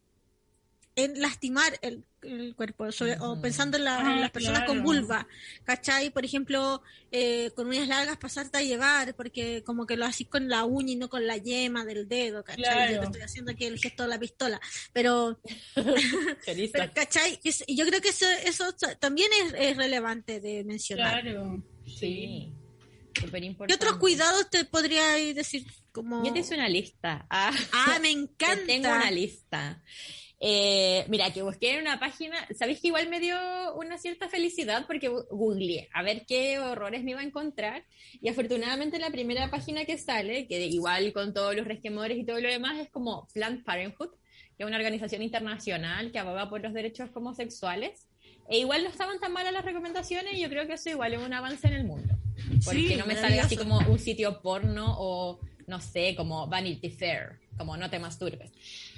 [0.98, 4.82] en lastimar el, el cuerpo, sobre- o pensando en, la- Ah, en las personas con
[4.82, 5.28] vulva,
[5.66, 6.10] ¿cachai?
[6.10, 6.82] Por ejemplo,
[7.12, 10.94] eh, con uñas largas pasarte a llevar, porque como que lo haces con la uña
[10.94, 12.64] y no con la yema del dedo, ¿cachai?
[12.64, 12.94] Claro.
[12.94, 14.60] Yo te estoy haciendo aquí el gesto de la pistola,
[14.94, 15.40] pero
[15.76, 17.40] pero, ¿cachai?
[17.68, 21.22] Y yo creo que eso, eso también es, es relevante de mencionar.
[21.22, 21.62] Claro.
[21.86, 22.52] Sí.
[23.20, 25.66] Súper ¿Qué otros cuidados te podría decir?
[25.92, 26.24] Como...
[26.26, 27.26] Yo te hice una lista.
[27.30, 28.66] Ah, Ah, me encanta.
[28.66, 29.82] tengo una lista.
[30.40, 33.36] Eh, mira, que busqué en una página, ¿sabéis que igual me dio
[33.76, 34.86] una cierta felicidad?
[34.86, 37.86] Porque googleé a ver qué horrores me iba a encontrar.
[38.22, 42.40] Y afortunadamente la primera página que sale, que igual con todos los resquemores y todo
[42.42, 44.10] lo demás, es como Planned Parenthood,
[44.58, 48.08] que es una organización internacional que aboga por los derechos homosexuales.
[48.48, 51.20] E igual no estaban tan malas las recomendaciones y yo creo que eso igual es
[51.20, 52.15] un avance en el mundo.
[52.64, 56.90] Porque Sí, no me salga así como un sitio porno o, no sé, como Vanity
[56.90, 58.52] Fair, como no te masturbes.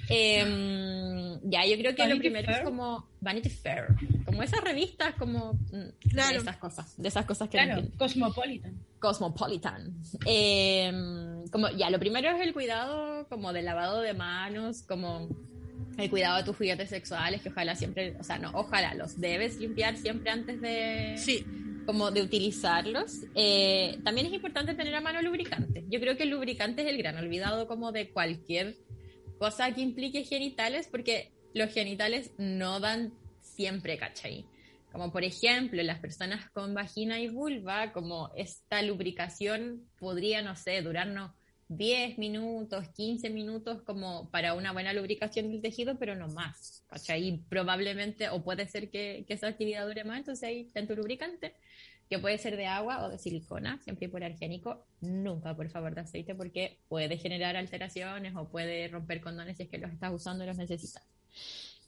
[0.08, 2.58] Em, ya, yo creo que lo Vanity primero Fair.
[2.58, 3.86] es como Vanity Fair,
[4.24, 6.32] como esas revistas, como mm, Claro.
[6.32, 7.98] de esas cosas, de esas cosas que no Claro, entiendo.
[7.98, 8.78] Cosmopolitan.
[8.98, 9.94] Cosmopolitan.
[10.24, 15.28] Em, como, ya, lo primero es el cuidado como del lavado de manos, como
[15.96, 19.58] el cuidado de tus juguetes sexuales, que ojalá siempre, o sea, no, ojalá los debes
[19.58, 21.44] limpiar siempre antes de, Sí,
[21.86, 23.22] como de utilizarlos.
[23.34, 25.84] Eh, también es importante tener a mano lubricante.
[25.88, 28.76] Yo creo que el lubricante es el gran olvidado como de cualquier
[29.38, 34.44] cosa que implique genitales, porque los genitales no dan siempre, ¿cachai?
[34.92, 40.80] Como por ejemplo, las personas con vagina y vulva, como esta lubricación podría, no sé,
[40.82, 41.32] durarnos
[41.68, 47.28] 10 minutos, 15 minutos como para una buena lubricación del tejido, pero no más, ¿cachai?
[47.28, 50.88] Y probablemente, o puede ser que, que esa actividad dure más, entonces ahí está en
[50.88, 51.54] tu lubricante,
[52.08, 56.34] que puede ser de agua o de silicona, siempre hipoalergénico, nunca por favor de aceite,
[56.34, 60.46] porque puede generar alteraciones o puede romper condones si es que los estás usando y
[60.46, 61.02] los necesitas.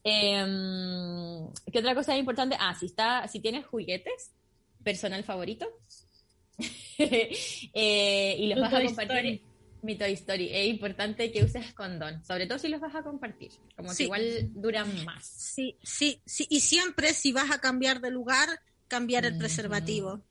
[0.05, 2.57] Em, ¿Qué otra cosa es importante?
[2.59, 4.31] Ah, si, está, si tienes juguetes,
[4.85, 5.67] personal favorito,
[6.99, 9.17] eh, y los vas a compartir.
[9.17, 9.50] Story.
[9.83, 10.51] Mi Toy Story.
[10.53, 13.99] Es importante que uses condón, sobre todo si los vas a compartir, como Sí.
[13.99, 15.25] que igual duran más.
[15.27, 16.47] sí, sí, sí.
[16.51, 18.49] Y siempre si vas a cambiar de lugar,
[18.89, 19.41] cambiar el Ujú.
[19.41, 20.23] preservativo.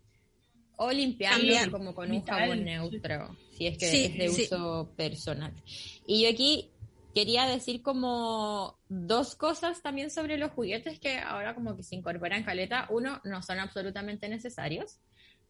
[0.77, 1.71] O limpiarlo Cambiar.
[1.71, 4.43] como con un jabón neutro, si es que Sí, es de sí.
[4.43, 5.53] uso personal.
[6.07, 6.71] Y yo aquí
[7.13, 12.43] quería decir como dos cosas también sobre los juguetes que ahora como que se incorporan
[12.43, 12.87] caleta.
[12.91, 14.99] Uno, no son absolutamente necesarios,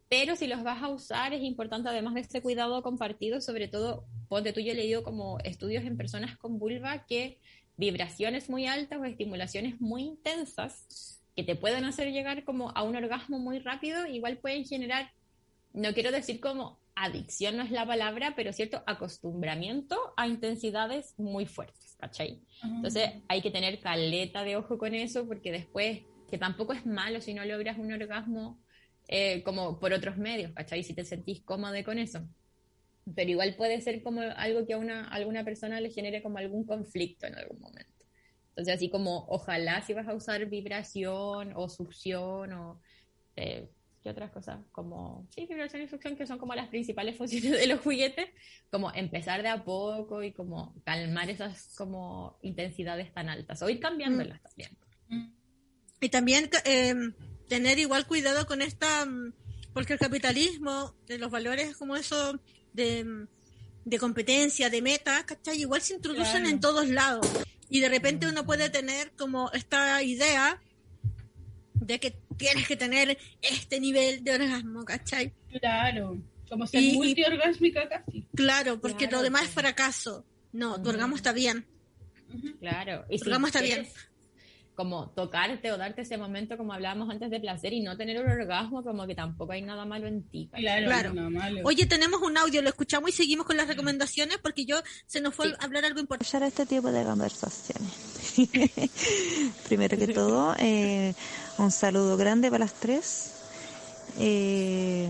[0.10, 4.06] pero si los vas a usar es importante además de este cuidado compartido, sobre todo,
[4.28, 7.38] ponte tú, yo he leído como estudios en personas con vulva que
[7.78, 12.96] vibraciones muy altas o estimulaciones muy intensas que te pueden hacer llegar como a un
[12.96, 15.12] orgasmo muy rápido, igual pueden generar,
[15.74, 21.46] no quiero decir como adicción no es la palabra, pero cierto acostumbramiento a intensidades muy
[21.46, 22.42] fuertes, ¿cachai?
[22.64, 27.22] Entonces hay que tener caleta de ojo con eso porque después, que tampoco es malo
[27.22, 28.60] si no logras un orgasmo
[29.12, 30.84] eh, como por otros medios, ¿cachai?
[30.84, 32.30] Si te sentís cómodo con eso.
[33.16, 36.64] Pero igual puede ser como algo que a una, alguna persona le genere como algún
[36.64, 38.06] conflicto en algún momento.
[38.50, 42.82] Entonces así como ojalá si vas a usar vibración o succión o...
[43.36, 43.68] eh,
[44.02, 44.60] ¿Qué otras cosas?
[44.72, 48.30] Como, sí, vibración y succión, que son como las principales funciones de los juguetes,
[48.72, 53.82] como empezar de a poco y como calmar esas como intensidades tan altas, o ir
[53.82, 54.78] cambiándolas también.
[56.00, 56.94] Y también eh,
[57.50, 59.34] tener igual cuidado con esta, mm,
[59.74, 62.40] porque el capitalismo, de los valores como eso
[62.74, 63.28] de, mm,
[63.86, 65.60] de competencia, de meta, ¿cachai?
[65.60, 66.50] Igual se introducen Claro.
[66.50, 67.28] en todos lados.
[67.70, 70.62] Y de repente uno puede tener como esta idea
[71.74, 75.34] de que tienes que tener este nivel de orgasmo, ¿cachai?
[75.60, 78.26] Claro, como ser Y- multiorgásmica casi.
[78.36, 80.26] Claro, porque Claro, lo demás es fracaso.
[80.52, 81.66] No, tu orgasmo está bien.
[82.60, 83.06] Claro.
[83.10, 83.88] Y Tu orgasmo está bien.
[84.80, 88.32] Como tocarte o darte ese momento, como hablábamos antes de placer, y no tener un
[88.32, 90.50] orgasmo, como que tampoco hay nada malo en ti.
[90.54, 91.14] Claro, Claro.
[91.14, 91.60] no, malo.
[91.66, 95.36] Oye, tenemos un audio, lo escuchamos y seguimos con las recomendaciones porque yo se nos
[95.36, 95.56] fue Sí.
[95.60, 96.24] a hablar algo importante.
[96.26, 97.92] escuchar este tipo de conversaciones.
[99.68, 101.14] Primero que todo, eh,
[101.58, 103.34] un saludo grande para las tres.
[104.18, 105.10] Eh,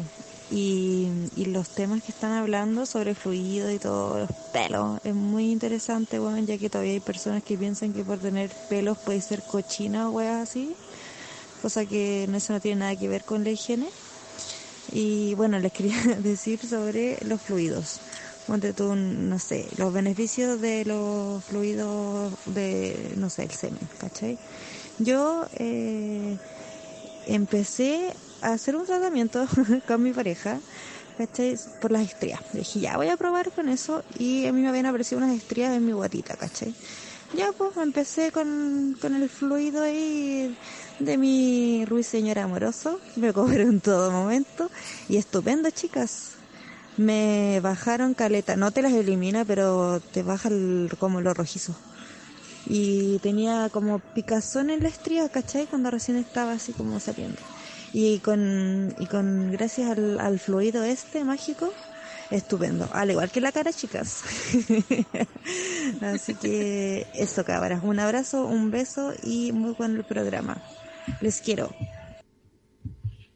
[0.52, 5.52] y, y los temas que están hablando sobre fluido y todos los pelos es muy
[5.52, 9.42] interesante, bueno, ya que todavía hay personas que piensan que por tener pelos puede ser
[9.44, 10.76] cochina o weas así,
[11.62, 13.88] cosa que eso no tiene nada que ver con la higiene.
[14.92, 18.00] Y bueno, les quería decir sobre los fluidos.
[18.48, 24.40] Ponte tú, no sé, los beneficios de los fluidos de, no sé, el semen, ¿cachai?
[24.98, 26.36] Yo eh,
[27.28, 28.12] empecé
[28.42, 29.46] hacer un tratamiento
[29.88, 30.60] con mi pareja,
[31.18, 31.56] ¿cachai?
[31.82, 32.42] Por las estrías.
[32.54, 35.76] Dije, ya voy a probar con eso y a mí me habían aparecido unas estrías
[35.76, 36.74] en mi guatita, ¿cachai?
[37.34, 40.56] Ya pues empecé con, con el fluido ahí
[41.00, 44.70] de mi ruiseñor amoroso, me cobró en todo momento
[45.08, 46.32] y estupendo chicas.
[46.98, 50.50] Me bajaron caleta, no te las elimina, pero te baja
[50.98, 51.74] como lo rojizo.
[52.66, 55.66] Y tenía como picazón en la estría, ¿cachai?
[55.68, 57.42] Cuando recién estaba así como saliendo.
[57.94, 61.74] Y con, y con gracias al, al fluido este mágico,
[62.30, 62.88] estupendo.
[62.94, 64.24] Al igual que la cara, chicas.
[66.02, 67.84] Así que eso, cabras.
[67.84, 70.62] Un abrazo, un beso y muy bueno el programa.
[71.22, 71.74] Les quiero.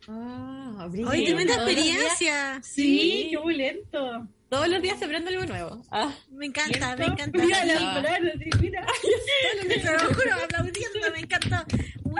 [0.07, 2.59] Ah, Oye, tremenda experiencia.
[2.63, 4.27] Sí, qué bulento.
[4.49, 5.81] Todos los días se aprende algo nuevo.
[5.89, 7.39] Ah, Me encanta, me encanta.
[7.43, 8.85] Mira sí, mira.
[9.67, 11.65] Te lo juro, aplaudiendo, me encanta.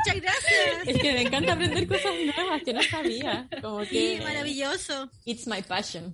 [0.06, 0.88] Muchas gracias.
[0.88, 3.48] es que me encanta aprender cosas nuevas que no sabía.
[3.62, 5.10] Como Sí, que maravilloso.
[5.26, 6.14] It's my passion.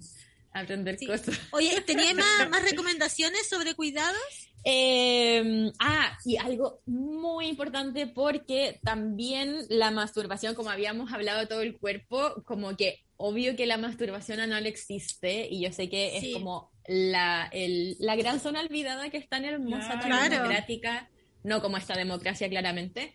[0.52, 1.40] Aprender cosas.
[1.52, 4.18] Oye, ¿tenía más, más recomendaciones sobre cuidados?
[4.66, 11.62] Eh, ah, y algo muy importante porque también la masturbación, como habíamos hablado de todo
[11.62, 16.28] el cuerpo, como que obvio que la masturbación anal existe y yo sé que Sí.
[16.30, 20.36] es como la, el- la gran zona olvidada que es tan hermosa, tan Claro.
[20.36, 21.10] democrática,
[21.44, 23.14] no como esta democracia claramente.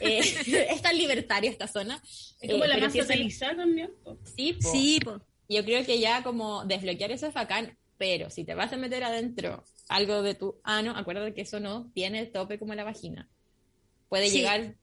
[0.00, 0.20] Eh,
[0.70, 2.00] es tan libertaria esta zona.
[2.40, 3.90] Es como Eh, la más es- socializada también.
[4.04, 4.18] po.
[4.36, 4.70] Sí, po.
[4.72, 5.20] Sí, po.
[5.48, 9.04] Yo creo que ya como desbloquear eso es bacán, pero si te vas a meter
[9.04, 13.28] adentro algo de tu ano, acuérdate que eso no tiene tope como la vagina.
[14.08, 14.38] Puede Sí.
[14.38, 14.74] llegar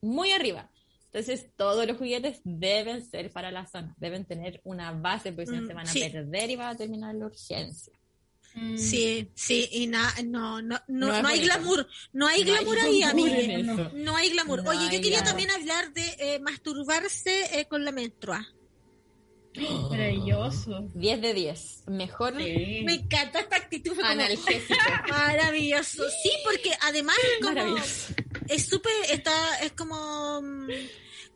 [0.00, 0.70] muy arriba.
[1.12, 5.56] Entonces, todos los juguetes deben ser para la zona, deben tener una base, porque si
[5.56, 6.00] no Mm, se van a sí.
[6.08, 7.92] perder y va a terminar la urgencia.
[8.54, 8.76] Mm.
[8.76, 12.78] Sí, sí, y na- no, no, no, No hay glamour, no hay No hay glamour
[12.80, 13.90] ahí, eso.
[13.94, 14.64] No hay glamour.
[14.64, 15.26] No Oye, hay yo quería glamour.
[15.28, 18.46] también hablar de eh, masturbarse eh, con la menstrua.
[19.90, 20.88] Maravilloso.
[20.94, 21.82] 10 de 10.
[21.88, 22.82] Mejor Sí.
[22.84, 23.98] Me encanta esta actitud.
[24.02, 24.74] analgésico.
[25.08, 26.04] Maravilloso.
[26.22, 27.76] Sí, porque además es como,
[28.48, 30.68] es súper, está, es como, mm,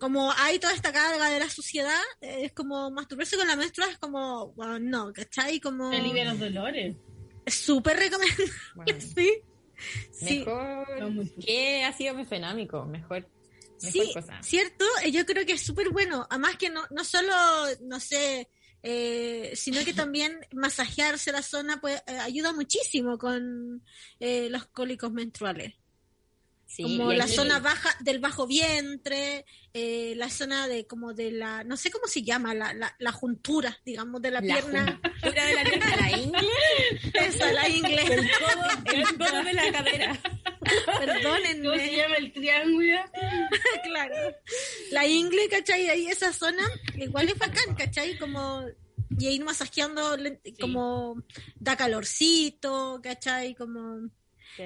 [0.05, 3.88] como hay toda esta carga de la sociedad, eh, es como masturbarse con la menstrua
[3.90, 5.61] es como, wow, no, ¿cachai?
[5.61, 6.94] Como, Te alivia los dolores.
[7.46, 9.32] es súper recomendable, Bueno, sí.
[10.12, 10.38] Sí.
[10.40, 11.46] mejor fuerte.
[11.46, 12.84] que ácido mefenámico.
[12.84, 13.20] Mejor,
[13.82, 14.42] mejor Sí, cosa.
[14.42, 16.26] cierto, Eh, yo creo que es súper bueno.
[16.30, 17.34] Además que no, no solo,
[17.82, 18.48] no sé,
[18.82, 23.82] eh, sino que también masajearse la zona pues eh, ayuda muchísimo con
[24.20, 25.74] eh, los cólicos menstruales.
[26.67, 31.62] Sí, como la zona baja del bajo vientre, eh, la zona de como de la,
[31.62, 35.01] no sé cómo se llama, la, la, la juntura, digamos, de la, La pierna.
[35.03, 36.49] juntura de la pierna, la ingle,
[37.15, 38.11] Esa, la inglés.
[38.11, 40.21] el codo, el codo de la cadera.
[40.25, 41.97] ¿Cómo se Perdónenme.
[41.97, 42.99] llama el triángulo?
[43.85, 44.15] claro.
[44.91, 45.89] La ingle, ¿cachai?
[45.91, 46.62] Ahí esa zona,
[46.97, 48.17] igual es bacán, ¿cachai?
[48.19, 48.65] Como,
[49.19, 50.17] y ir masajeando,
[50.59, 51.23] como,
[51.57, 53.55] da calorcito, ¿cachai?
[53.55, 54.09] Como,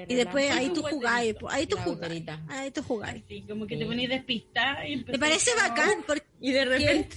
[0.07, 3.23] y después ahí tú jugáis, ahí tú jugáis, ahí tú jugáis.
[3.27, 3.79] Sí, como que Sí.
[3.81, 7.15] te ponís despistada y Me empezás parece como- bacán, porque Y de repente,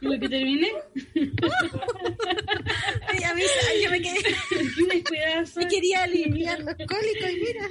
[0.00, 0.70] ¿Y lo que terminé?
[3.24, 4.18] a mí, ay, yo me, quedé,
[5.56, 7.68] me quería aliviar los cólicos y mira,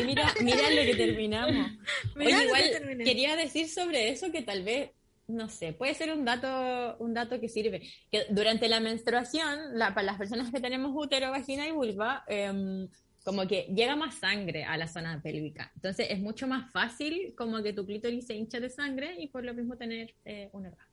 [0.00, 1.72] y mira, mira lo que terminamos.
[2.14, 3.04] Mirá Oye, lo que igual terminé.
[3.04, 4.90] quería decir sobre eso que tal vez,
[5.28, 7.82] no sé, puede ser un dato, un dato que sirve.
[8.10, 12.88] Que durante la menstruación, la, para las personas que tenemos útero, vagina y vulva, em,
[13.24, 15.70] como que llega más sangre a la zona pélvica.
[15.76, 19.44] Entonces es mucho más fácil como que tu clítoris se hincha de sangre y por
[19.44, 20.92] lo mismo tener eh, un orgasmo.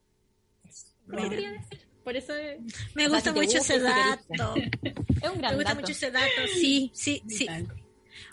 [2.03, 2.59] Por eso es,
[2.95, 4.55] me gusta mucho gusta, ese dato.
[4.83, 5.81] es un Me gran gusta dato.
[5.81, 7.47] mucho ese dato, sí, sí, sí.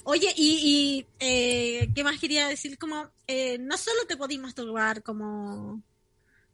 [0.04, 2.78] Oye, y, y eh, ¿qué más quería decir?
[2.78, 5.82] Como, eh, no solo te podéis masturbar como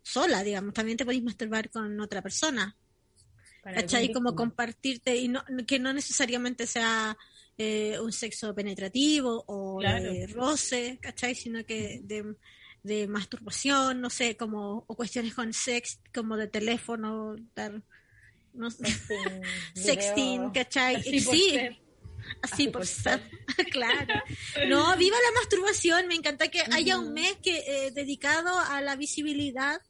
[0.02, 2.76] sola, digamos, también te podéis masturbar con otra persona,
[3.62, 4.12] ¿cachai?
[4.12, 7.16] Como compartirte, y no, que no necesariamente sea
[7.58, 10.12] eh, un sexo penetrativo o Claro.
[10.12, 11.34] de roce, ¿cachai?
[11.34, 12.34] Sino que de,
[12.82, 17.82] de masturbación, no sé, como, o cuestiones con sex, como de teléfono, dar,
[18.54, 18.86] no sé,
[19.74, 20.50] Sexting.
[20.54, 20.96] ¿cachai?
[20.96, 21.58] Así sí.
[22.42, 23.22] Así por ser.
[23.72, 24.22] claro.
[24.68, 26.06] No, viva la masturbación.
[26.08, 29.80] Me encanta que haya un mes que eh, dedicado a la visibilidad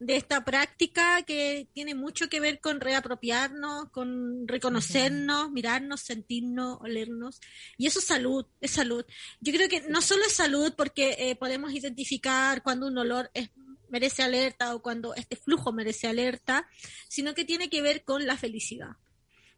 [0.00, 7.38] de esta práctica que tiene mucho que ver con reapropiarnos, con reconocernos, mirarnos, sentirnos, olernos.
[7.76, 9.04] Y eso es salud, es salud.
[9.40, 13.50] Yo creo que no solo es salud porque eh, podemos identificar cuando un olor es,
[13.90, 16.66] merece alerta o cuando este flujo merece alerta,
[17.08, 18.96] sino que tiene que ver con la felicidad.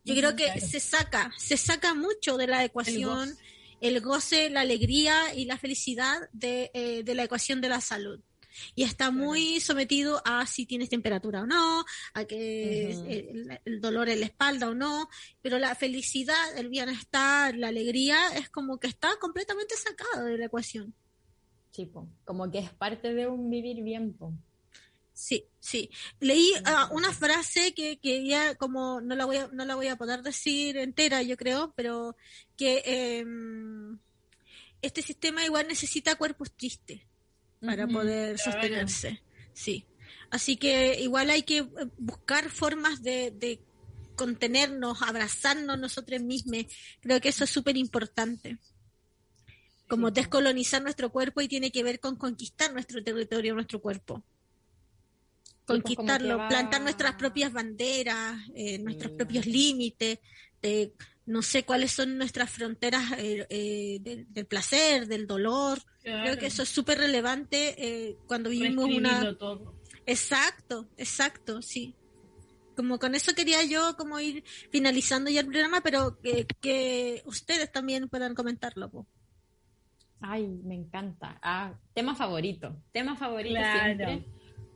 [0.05, 3.37] Yo creo que se saca, se saca mucho de la ecuación
[3.81, 8.21] el goce, la alegría y la felicidad de, eh, de la ecuación de la salud
[8.75, 11.85] y está muy sometido a si tienes temperatura o no,
[12.15, 12.91] a que
[13.65, 15.09] el, dolor en la espalda o no,
[15.41, 20.47] pero la felicidad, el bienestar, la alegría es como que está completamente sacado de la
[20.47, 20.95] ecuación.
[21.71, 21.91] Sí,
[22.25, 24.13] como que es parte de un vivir bien.
[24.13, 24.33] Po.
[25.15, 25.91] Sí, sí.
[26.21, 29.89] Leí ah, una frase que, que ya como no la voy a, no la voy
[29.89, 32.17] a poder decir entera, yo creo, pero
[32.57, 33.99] que em,
[34.81, 37.03] este sistema igual necesita cuerpos tristes
[37.61, 39.23] para poder sostenerse.
[39.53, 39.87] Sí.
[40.31, 43.61] Así que igual hay que eh, buscar formas de, de
[44.17, 46.65] contenernos, abrazarnos nosotros mismos.
[47.01, 48.59] Creo que eso es súper importante.
[49.89, 54.25] Como descolonizar nuestro cuerpo y tiene que ver con conquistar nuestro territorio, nuestro cuerpo.
[55.65, 60.19] Conquistarlo, plantar nuestras propias banderas, eh, nuestros propios límites,
[60.61, 60.93] de,
[61.27, 65.79] no sé cuáles son nuestras fronteras eh, eh, del, placer, del dolor.
[66.03, 69.37] Creo que eso es súper relevante cuando vivimos una...
[70.05, 71.95] Exacto, exacto, sí.
[72.75, 77.71] Como con eso quería yo como ir finalizando ya el programa, pero que, que ustedes
[77.71, 79.07] también puedan comentarlo.
[80.21, 81.39] Ay, me encanta.
[81.41, 82.75] Ah, tema favorito.
[82.91, 84.25] Tema favorito siempre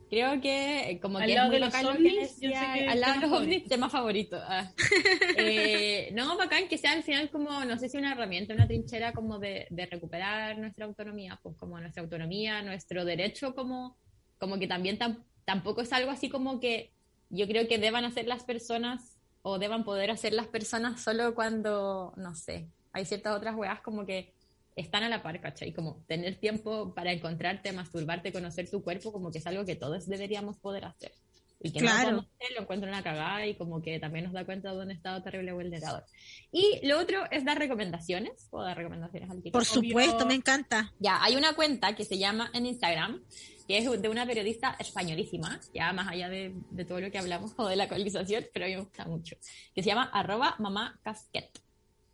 [0.09, 3.39] Creo que eh, como que es muy bacán lo que decía, al lado de los
[3.39, 4.37] ovnis, tema favorito.
[4.41, 4.71] Ah.
[5.39, 9.13] Eh, no, bacán que sea al final como, no sé si una herramienta, una trinchera
[9.13, 13.97] como de, de, recuperar nuestra autonomía, pues como nuestra autonomía, nuestro derecho, como,
[14.39, 14.97] como que también
[15.45, 16.91] tampoco es algo así como que
[17.29, 22.13] yo creo que deban hacer las personas o deban poder hacer las personas solo cuando,
[22.17, 24.33] no sé, hay ciertas otras weas como que
[24.77, 25.73] están a la par, ¿cachai?
[25.73, 30.07] Como tener tiempo para encontrarte, masturbarte, conocer tu cuerpo, como que es algo que todos
[30.07, 31.11] deberíamos poder hacer.
[31.59, 32.11] Y que claro.
[32.11, 34.91] no hacer, lo encuentro una cagada y como que también nos da cuenta de un
[34.91, 36.05] estado terrible vulnerador.
[36.51, 38.47] Y lo otro es dar recomendaciones.
[38.51, 40.93] ¿Puedo dar recomendaciones al Por supuesto, me encanta.
[40.99, 43.23] Ya, hay una cuenta que se llama en Instagram,
[43.67, 47.53] que es de una periodista españolísima, ya más allá de, de todo lo que hablamos
[47.57, 49.35] o de la colonización, pero a mí me gusta mucho,
[49.73, 51.49] que se llama arroba mamá casquet.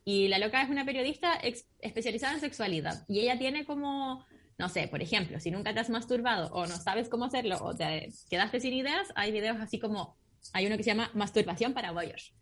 [0.05, 1.39] Y la loca es una periodista
[1.79, 3.05] especializada en sexualidad.
[3.07, 4.25] Y ella tiene como,
[4.57, 7.75] no sé, por ejemplo, si nunca te has masturbado o no sabes cómo hacerlo o
[7.75, 10.17] te quedaste sin ideas, hay videos así como,
[10.51, 12.33] hay uno que se llama Masturbación para Boyos.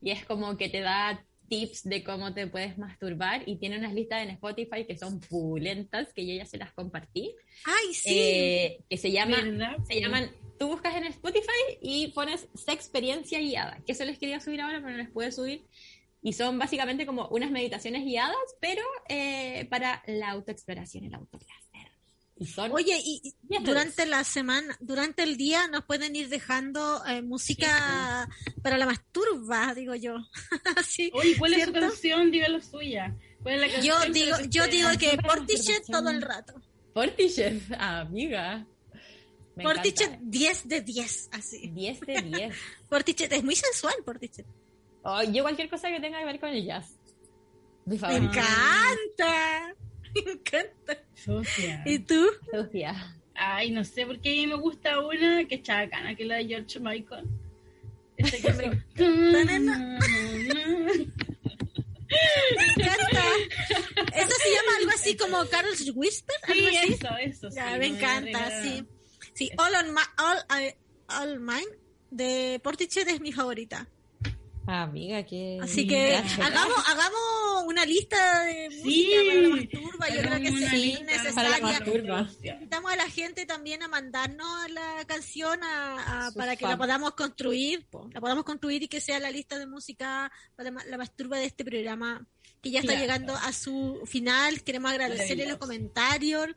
[0.00, 3.92] Y es como que te da tips de cómo te puedes masturbar y tiene unas
[3.92, 7.34] listas en Spotify que son pulentas, que yo ya se las compartí.
[7.66, 8.18] ¡Ay, sí!
[8.18, 9.36] Eh, que se, llama,
[9.86, 14.60] se llaman, tú buscas en Spotify y pones experiencia guiada, que eso les quería subir
[14.60, 15.66] ahora, pero no les puedo subir.
[16.22, 21.60] Y son básicamente como unas meditaciones guiadas, pero eh, para la autoexploración, el autoplacer.
[22.40, 27.20] Y son Oye, y durante la semana, durante el día nos pueden ir dejando eh,
[27.20, 28.26] música
[28.62, 30.16] para la masturba, digo yo.
[30.86, 32.30] sí, Oye, ¿cuál es su canción?
[32.30, 33.14] Diga la suya.
[33.82, 36.54] yo digo, yo digo que Portichet todo el rato.
[36.94, 38.66] Portichet, amiga.
[39.62, 41.68] Portichet 10 de 10, así.
[41.68, 42.54] 10 de 10.
[42.88, 44.46] Portichet es muy sensual, Portichet.
[45.02, 46.98] Oh, yo cualquier cosa que tenga que ver con el jazz.
[47.86, 49.74] Me encanta.
[50.14, 50.98] Me encanta.
[51.14, 51.82] Sofía.
[51.86, 52.26] ¿Y tú?
[52.50, 53.16] Sofía.
[53.34, 56.36] Ay, no sé, porque a mí me gusta una que es chacana, que es la
[56.36, 57.26] de George Michael.
[58.16, 58.68] Este que me...
[58.96, 59.40] me
[62.66, 63.24] encanta.
[64.14, 66.36] Eso se llama algo así como Carl's Whisper.
[66.52, 67.48] Sí, eso, eso.
[67.50, 68.84] Ya, me encanta, sí.
[69.32, 70.44] Sí, All, on my, all,
[71.08, 71.78] all Mine
[72.10, 73.88] de Portichet es mi favorita.
[74.66, 75.58] Amiga, que.
[75.62, 80.08] Así que hagamos, hagamos una lista de música para la masturba.
[80.08, 82.54] Yo creo que sí, es necesaria.
[82.54, 87.86] Invitamos a la gente también a mandarnos la canción a, para que la podamos construir,
[88.12, 91.64] la podamos construir y que sea la lista de música para la masturba de este
[91.64, 92.26] programa
[92.62, 94.62] que ya está llegando a su final.
[94.62, 96.48] Queremos agradecerle los comentarios.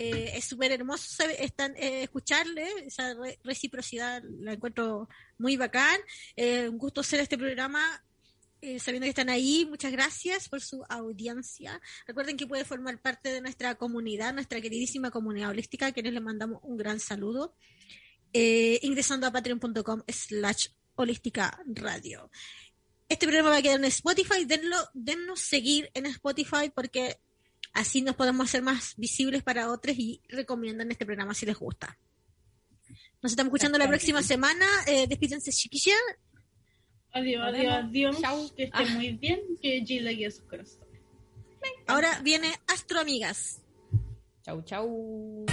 [0.00, 5.98] Eh, es súper hermoso están, eh, escucharle, esa reciprocidad la encuentro muy bacán.
[6.36, 7.82] Eh, un gusto hacer este programa.
[8.78, 11.80] sabiendo que están ahí, muchas gracias por su audiencia.
[12.06, 16.22] Recuerden que puede formar parte de nuestra comunidad, nuestra queridísima comunidad holística, a quienes les
[16.22, 17.56] mandamos un gran saludo.
[18.32, 22.30] ingresando a patreon.com slash holística radio.
[23.08, 24.44] Este programa va a quedar en Spotify.
[24.44, 27.18] Denlo, dennos seguir en Spotify porque
[27.72, 31.98] así nos podemos hacer más visibles para otros y recomiendan este programa si les gusta.
[33.22, 34.66] Nos estamos escuchando la próxima semana.
[34.86, 35.96] Eh, despídense, chiquilla.
[37.12, 38.20] Adiós, adiós, adiós.
[38.20, 38.54] Chau.
[38.54, 38.94] Que esté Ah.
[38.94, 39.40] muy bien.
[39.60, 40.86] Que G le guíe su corazón.
[41.86, 43.60] Ahora viene Astro Amigas.
[44.44, 45.46] Chau, chau.